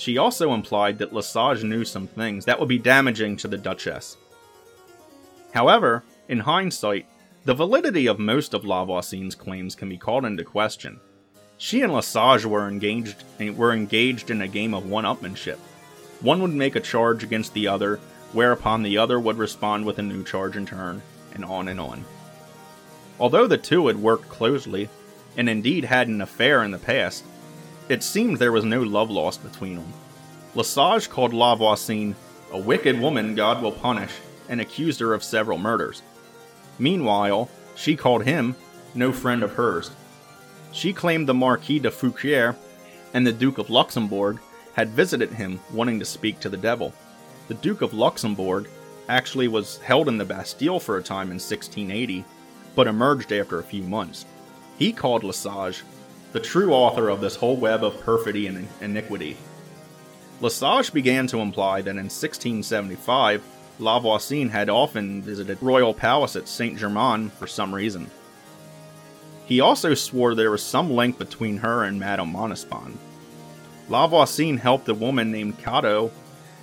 She 0.00 0.16
also 0.16 0.54
implied 0.54 0.96
that 0.98 1.12
Lesage 1.12 1.62
knew 1.62 1.84
some 1.84 2.06
things 2.06 2.46
that 2.46 2.58
would 2.58 2.70
be 2.70 2.78
damaging 2.78 3.36
to 3.36 3.48
the 3.48 3.58
Duchess. 3.58 4.16
However, 5.52 6.04
in 6.26 6.38
hindsight, 6.38 7.04
the 7.44 7.52
validity 7.52 8.06
of 8.06 8.18
most 8.18 8.54
of 8.54 8.64
Lavoisin's 8.64 9.34
claims 9.34 9.74
can 9.74 9.90
be 9.90 9.98
called 9.98 10.24
into 10.24 10.42
question. 10.42 11.00
She 11.58 11.82
and 11.82 11.92
Lesage 11.92 12.46
were 12.46 12.66
engaged 12.66 13.24
eh, 13.40 13.50
were 13.50 13.74
engaged 13.74 14.30
in 14.30 14.40
a 14.40 14.48
game 14.48 14.72
of 14.72 14.88
one-upmanship. 14.88 15.58
One 16.22 16.40
would 16.40 16.54
make 16.54 16.76
a 16.76 16.80
charge 16.80 17.22
against 17.22 17.52
the 17.52 17.68
other, 17.68 18.00
whereupon 18.32 18.82
the 18.82 18.96
other 18.96 19.20
would 19.20 19.36
respond 19.36 19.84
with 19.84 19.98
a 19.98 20.02
new 20.02 20.24
charge 20.24 20.56
in 20.56 20.64
turn, 20.64 21.02
and 21.34 21.44
on 21.44 21.68
and 21.68 21.78
on. 21.78 22.06
Although 23.18 23.46
the 23.46 23.58
two 23.58 23.86
had 23.88 23.98
worked 23.98 24.30
closely, 24.30 24.88
and 25.36 25.46
indeed 25.46 25.84
had 25.84 26.08
an 26.08 26.22
affair 26.22 26.64
in 26.64 26.70
the 26.70 26.78
past, 26.78 27.22
it 27.90 28.02
seemed 28.02 28.38
there 28.38 28.52
was 28.52 28.64
no 28.64 28.82
love 28.82 29.10
lost 29.10 29.42
between 29.42 29.76
them. 29.76 29.92
Lesage 30.54 31.10
called 31.10 31.32
Lavoisin 31.32 32.14
a 32.52 32.58
wicked 32.58 33.00
woman 33.00 33.34
God 33.34 33.62
will 33.62 33.72
punish, 33.72 34.12
and 34.48 34.60
accused 34.60 35.00
her 35.00 35.14
of 35.14 35.22
several 35.22 35.58
murders. 35.58 36.02
Meanwhile, 36.78 37.48
she 37.76 37.94
called 37.94 38.24
him 38.24 38.56
no 38.94 39.12
friend 39.12 39.44
of 39.44 39.52
hers. 39.52 39.90
She 40.72 40.92
claimed 40.92 41.28
the 41.28 41.34
Marquis 41.34 41.78
de 41.78 41.90
Feuquières 41.90 42.56
and 43.14 43.24
the 43.24 43.32
Duke 43.32 43.58
of 43.58 43.70
Luxembourg 43.70 44.40
had 44.74 44.88
visited 44.88 45.30
him 45.30 45.60
wanting 45.72 45.98
to 46.00 46.04
speak 46.04 46.40
to 46.40 46.48
the 46.48 46.56
devil. 46.56 46.92
The 47.48 47.54
Duke 47.54 47.82
of 47.82 47.94
Luxembourg 47.94 48.68
actually 49.08 49.48
was 49.48 49.78
held 49.78 50.08
in 50.08 50.18
the 50.18 50.24
Bastille 50.24 50.80
for 50.80 50.96
a 50.96 51.02
time 51.02 51.28
in 51.28 51.38
1680, 51.38 52.24
but 52.74 52.86
emerged 52.86 53.32
after 53.32 53.58
a 53.58 53.64
few 53.64 53.82
months. 53.82 54.24
He 54.78 54.92
called 54.92 55.22
Lesage 55.22 55.82
the 56.32 56.40
true 56.40 56.72
author 56.72 57.08
of 57.08 57.20
this 57.20 57.36
whole 57.36 57.56
web 57.56 57.82
of 57.82 58.00
perfidy 58.00 58.46
and 58.46 58.68
iniquity. 58.80 59.36
Lesage 60.40 60.92
began 60.92 61.26
to 61.26 61.38
imply 61.38 61.82
that 61.82 61.90
in 61.90 61.96
1675 61.96 63.42
La 63.78 63.98
Voisin 63.98 64.50
had 64.50 64.68
often 64.68 65.22
visited 65.22 65.58
royal 65.62 65.94
palace 65.94 66.36
at 66.36 66.48
Saint 66.48 66.78
Germain 66.78 67.30
for 67.30 67.46
some 67.46 67.74
reason. 67.74 68.10
He 69.46 69.60
also 69.60 69.94
swore 69.94 70.34
there 70.34 70.50
was 70.50 70.62
some 70.62 70.90
link 70.90 71.18
between 71.18 71.58
her 71.58 71.82
and 71.82 71.98
Madame 71.98 72.32
Montespan. 72.32 72.96
La 73.88 74.06
Voisin 74.06 74.58
helped 74.58 74.88
a 74.88 74.94
woman 74.94 75.32
named 75.32 75.58
Cadeau 75.58 76.12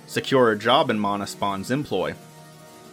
secure 0.06 0.50
a 0.50 0.58
job 0.58 0.88
in 0.88 0.98
Montespan's 0.98 1.70
employ. 1.70 2.14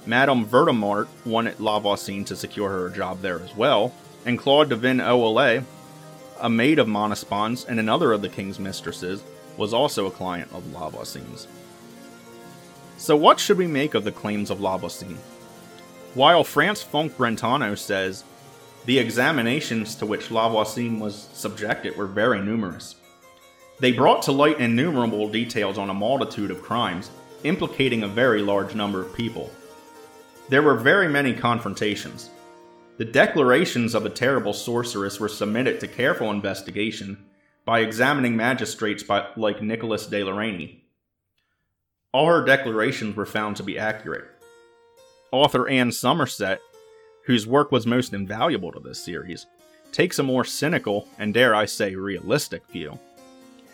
Madame 0.05 0.45
Vertemart 0.45 1.07
wanted 1.25 1.59
La 1.59 1.79
Voisin 1.79 2.25
to 2.25 2.35
secure 2.35 2.69
her 2.69 2.88
a 2.88 2.93
job 2.93 3.21
there 3.21 3.39
as 3.39 3.55
well, 3.55 3.93
and 4.25 4.38
Claude 4.38 4.69
de 4.69 4.75
Vin 4.75 4.99
a 6.39 6.49
maid 6.49 6.79
of 6.79 6.87
Montespan's 6.87 7.65
and 7.65 7.79
another 7.79 8.11
of 8.11 8.21
the 8.21 8.29
king's 8.29 8.59
mistresses, 8.59 9.23
was 9.57 9.73
also 9.73 10.05
a 10.05 10.11
client 10.11 10.51
of 10.53 10.71
La 10.73 10.89
Voisin's. 10.89 11.47
So, 12.97 13.15
what 13.15 13.39
should 13.39 13.57
we 13.57 13.67
make 13.67 13.93
of 13.93 14.03
the 14.03 14.11
claims 14.11 14.49
of 14.49 14.61
La 14.61 14.77
Voisin? 14.77 15.17
While 16.13 16.43
Franz 16.43 16.83
Funck 16.83 17.11
Brentano 17.11 17.77
says 17.77 18.23
the 18.85 18.99
examinations 18.99 19.95
to 19.95 20.05
which 20.05 20.31
La 20.31 20.47
Voisin 20.47 20.99
was 20.99 21.27
subjected 21.33 21.97
were 21.97 22.05
very 22.05 22.41
numerous. 22.41 22.95
They 23.79 23.91
brought 23.91 24.21
to 24.23 24.31
light 24.31 24.59
innumerable 24.59 25.27
details 25.27 25.77
on 25.77 25.89
a 25.89 25.93
multitude 25.93 26.51
of 26.51 26.61
crimes, 26.61 27.09
implicating 27.43 28.03
a 28.03 28.07
very 28.07 28.41
large 28.41 28.75
number 28.75 29.01
of 29.01 29.13
people. 29.13 29.51
There 30.47 30.61
were 30.61 30.75
very 30.75 31.09
many 31.09 31.33
confrontations. 31.33 32.29
The 32.97 33.05
declarations 33.05 33.93
of 33.93 34.05
a 34.05 34.10
terrible 34.10 34.53
sorceress 34.53 35.19
were 35.19 35.27
submitted 35.27 35.81
to 35.81 35.88
careful 35.88 36.31
investigation 36.31 37.25
by 37.65 37.79
examining 37.79 38.38
magistrates 38.38 39.03
by, 39.03 39.27
like 39.36 39.62
Nicholas 39.62 40.08
de 40.08 40.23
Lorraine. 40.23 40.79
All 42.13 42.27
her 42.27 42.45
declarations 42.45 43.17
were 43.17 43.25
found 43.25 43.58
to 43.58 43.63
be 43.63 43.77
accurate. 43.77 44.25
Author 45.34 45.67
Anne 45.67 45.91
Somerset, 45.91 46.62
whose 47.25 47.45
work 47.45 47.69
was 47.69 47.86
most 47.86 48.13
invaluable 48.13 48.71
to 48.71 48.79
this 48.79 49.03
series, 49.03 49.45
takes 49.91 50.19
a 50.19 50.23
more 50.23 50.45
cynical 50.45 51.10
and, 51.19 51.34
dare 51.34 51.53
I 51.53 51.65
say, 51.65 51.95
realistic 51.95 52.65
view. 52.67 52.97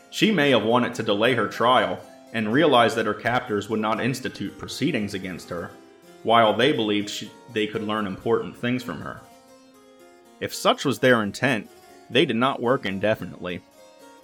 She 0.10 0.32
may 0.32 0.50
have 0.50 0.64
wanted 0.64 0.96
to 0.96 1.04
delay 1.04 1.36
her 1.36 1.48
trial 1.48 2.00
and 2.34 2.52
realized 2.52 2.96
that 2.96 3.06
her 3.06 3.14
captors 3.14 3.70
would 3.70 3.80
not 3.80 4.02
institute 4.02 4.58
proceedings 4.58 5.14
against 5.14 5.50
her, 5.50 5.70
while 6.24 6.54
they 6.56 6.72
believed 6.72 7.10
she, 7.10 7.32
they 7.54 7.68
could 7.68 7.84
learn 7.84 8.08
important 8.08 8.58
things 8.58 8.84
from 8.84 9.02
her. 9.02 9.22
If 10.40 10.54
such 10.54 10.86
was 10.86 11.00
their 11.00 11.22
intent, 11.22 11.70
they 12.10 12.26
did 12.26 12.36
not 12.36 12.62
work 12.62 12.86
indefinitely. 12.86 13.62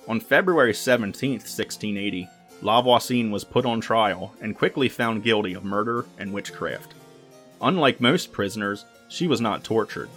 On 0.08 0.20
February 0.20 0.74
17, 0.74 1.32
1680, 1.32 2.28
La 2.62 2.82
Voisin 2.82 3.30
was 3.30 3.44
put 3.44 3.66
on 3.66 3.82
trial 3.82 4.34
and 4.42 4.58
quickly 4.58 4.90
found 4.90 5.24
guilty 5.24 5.54
of 5.54 5.64
murder 5.64 6.06
and 6.18 6.34
witchcraft. 6.34 6.94
Unlike 7.62 8.02
most 8.02 8.32
prisoners, 8.32 8.86
she 9.10 9.28
was 9.28 9.42
not 9.42 9.64
tortured. 9.64 10.10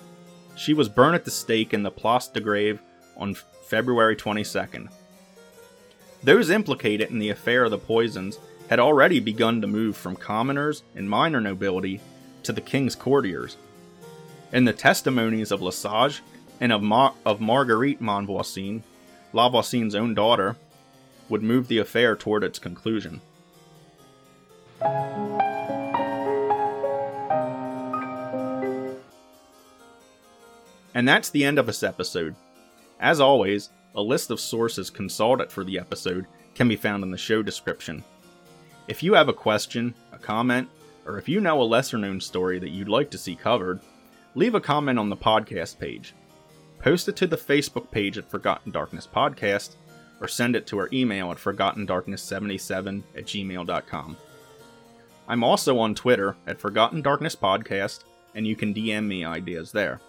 She 0.56 0.74
was 0.74 0.88
burned 0.88 1.14
at 1.14 1.24
the 1.24 1.30
stake 1.30 1.72
in 1.72 1.82
the 1.82 1.90
Place 1.90 2.28
de 2.28 2.40
Grève 2.40 2.78
on 3.16 3.34
February 3.66 4.16
22nd. 4.16 4.88
Those 6.22 6.50
implicated 6.50 7.10
in 7.10 7.18
the 7.18 7.30
affair 7.30 7.64
of 7.64 7.70
the 7.70 7.78
poisons 7.78 8.38
had 8.70 8.78
already 8.78 9.18
begun 9.18 9.60
to 9.60 9.66
move 9.66 9.96
from 9.96 10.14
commoners 10.14 10.84
and 10.94 11.10
minor 11.10 11.40
nobility 11.40 12.00
to 12.44 12.52
the 12.52 12.60
king's 12.60 12.94
courtiers. 12.94 13.56
In 14.52 14.64
the 14.64 14.72
testimonies 14.72 15.50
of 15.50 15.60
Lesage 15.60 16.22
and 16.60 16.72
of, 16.72 16.80
Ma- 16.80 17.12
of 17.26 17.40
Marguerite 17.40 18.00
Monvoisin, 18.00 18.82
La 19.32 19.50
Voisin's 19.50 19.96
own 19.96 20.14
daughter, 20.14 20.54
would 21.28 21.42
move 21.42 21.66
the 21.66 21.78
affair 21.78 22.14
toward 22.14 22.44
its 22.44 22.60
conclusion. 22.60 23.20
And 30.94 31.08
that's 31.08 31.30
the 31.30 31.44
end 31.44 31.58
of 31.58 31.66
this 31.66 31.82
episode. 31.82 32.36
As 33.00 33.18
always, 33.18 33.70
a 33.96 34.02
list 34.02 34.30
of 34.30 34.38
sources 34.38 34.90
consulted 34.90 35.50
for 35.50 35.64
the 35.64 35.76
episode 35.76 36.26
can 36.54 36.68
be 36.68 36.76
found 36.76 37.02
in 37.02 37.10
the 37.10 37.18
show 37.18 37.42
description. 37.42 38.04
If 38.90 39.04
you 39.04 39.14
have 39.14 39.28
a 39.28 39.32
question, 39.32 39.94
a 40.12 40.18
comment, 40.18 40.68
or 41.06 41.16
if 41.16 41.28
you 41.28 41.40
know 41.40 41.62
a 41.62 41.62
lesser 41.62 41.96
known 41.96 42.20
story 42.20 42.58
that 42.58 42.70
you'd 42.70 42.88
like 42.88 43.08
to 43.12 43.18
see 43.18 43.36
covered, 43.36 43.78
leave 44.34 44.56
a 44.56 44.60
comment 44.60 44.98
on 44.98 45.08
the 45.08 45.16
podcast 45.16 45.78
page. 45.78 46.12
Post 46.80 47.08
it 47.08 47.14
to 47.14 47.28
the 47.28 47.36
Facebook 47.36 47.92
page 47.92 48.18
at 48.18 48.28
Forgotten 48.28 48.72
Darkness 48.72 49.06
Podcast, 49.06 49.76
or 50.20 50.26
send 50.26 50.56
it 50.56 50.66
to 50.66 50.78
our 50.78 50.88
email 50.92 51.30
at 51.30 51.38
forgottendarkness77 51.38 53.04
at 53.16 53.26
gmail.com. 53.26 54.16
I'm 55.28 55.44
also 55.44 55.78
on 55.78 55.94
Twitter 55.94 56.34
at 56.48 56.60
Forgotten 56.60 57.00
Darkness 57.00 57.36
Podcast, 57.36 58.02
and 58.34 58.44
you 58.44 58.56
can 58.56 58.74
DM 58.74 59.06
me 59.06 59.24
ideas 59.24 59.70
there. 59.70 60.00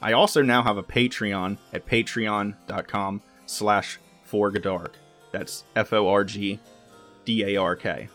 I 0.00 0.12
also 0.12 0.42
now 0.42 0.62
have 0.62 0.76
a 0.76 0.84
Patreon 0.84 1.58
at 1.72 1.86
patreon.com 1.86 3.20
slash 3.46 3.98
forgdark. 4.24 4.92
That's 5.32 5.64
F-O-R-G 5.74 6.60
D-A-R-K. 7.24 8.08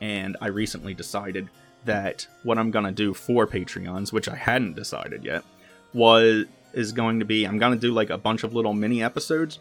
and 0.00 0.36
I 0.40 0.48
recently 0.48 0.94
decided 0.94 1.48
that 1.84 2.26
what 2.42 2.58
I'm 2.58 2.70
gonna 2.70 2.92
do 2.92 3.14
for 3.14 3.46
Patreons, 3.46 4.12
which 4.12 4.28
I 4.28 4.36
hadn't 4.36 4.74
decided 4.74 5.24
yet, 5.24 5.44
was 5.92 6.46
is 6.74 6.92
going 6.92 7.18
to 7.18 7.24
be 7.24 7.44
I'm 7.46 7.58
gonna 7.58 7.76
do 7.76 7.92
like 7.92 8.10
a 8.10 8.18
bunch 8.18 8.44
of 8.44 8.54
little 8.54 8.74
mini 8.74 9.02
episodes 9.02 9.58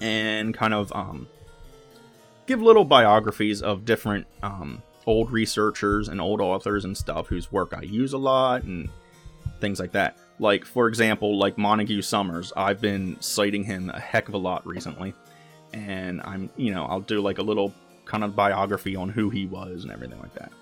and 0.00 0.54
kind 0.54 0.72
of 0.72 0.92
um 0.92 1.26
give 2.46 2.62
little 2.62 2.84
biographies 2.84 3.60
of 3.62 3.84
different 3.84 4.26
um 4.42 4.82
old 5.06 5.30
researchers 5.32 6.08
and 6.08 6.20
old 6.20 6.40
authors 6.40 6.84
and 6.84 6.96
stuff 6.96 7.26
whose 7.26 7.50
work 7.50 7.74
I 7.76 7.82
use 7.82 8.12
a 8.12 8.18
lot 8.18 8.62
and 8.62 8.88
things 9.60 9.80
like 9.80 9.92
that. 9.92 10.16
Like 10.38 10.64
for 10.64 10.86
example, 10.88 11.38
like 11.38 11.58
Montague 11.58 12.02
Summers, 12.02 12.52
I've 12.56 12.80
been 12.80 13.16
citing 13.20 13.64
him 13.64 13.90
a 13.90 13.98
heck 13.98 14.28
of 14.28 14.34
a 14.34 14.38
lot 14.38 14.66
recently. 14.66 15.14
And 15.72 16.20
I'm, 16.22 16.50
you 16.56 16.72
know, 16.72 16.84
I'll 16.84 17.00
do 17.00 17.20
like 17.20 17.38
a 17.38 17.42
little 17.42 17.72
kind 18.12 18.24
of 18.24 18.36
biography 18.36 18.94
on 18.94 19.08
who 19.08 19.30
he 19.30 19.46
was 19.46 19.84
and 19.84 19.90
everything 19.90 20.20
like 20.20 20.34
that. 20.34 20.52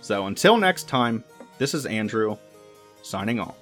So 0.00 0.26
until 0.26 0.56
next 0.56 0.88
time, 0.88 1.22
this 1.58 1.74
is 1.74 1.86
Andrew 1.86 2.36
signing 3.02 3.38
off. 3.38 3.54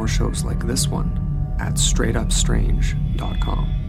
More 0.00 0.08
shows 0.08 0.44
like 0.44 0.66
this 0.66 0.88
one 0.88 1.12
at 1.60 1.74
straightupstrange.com. 1.74 3.79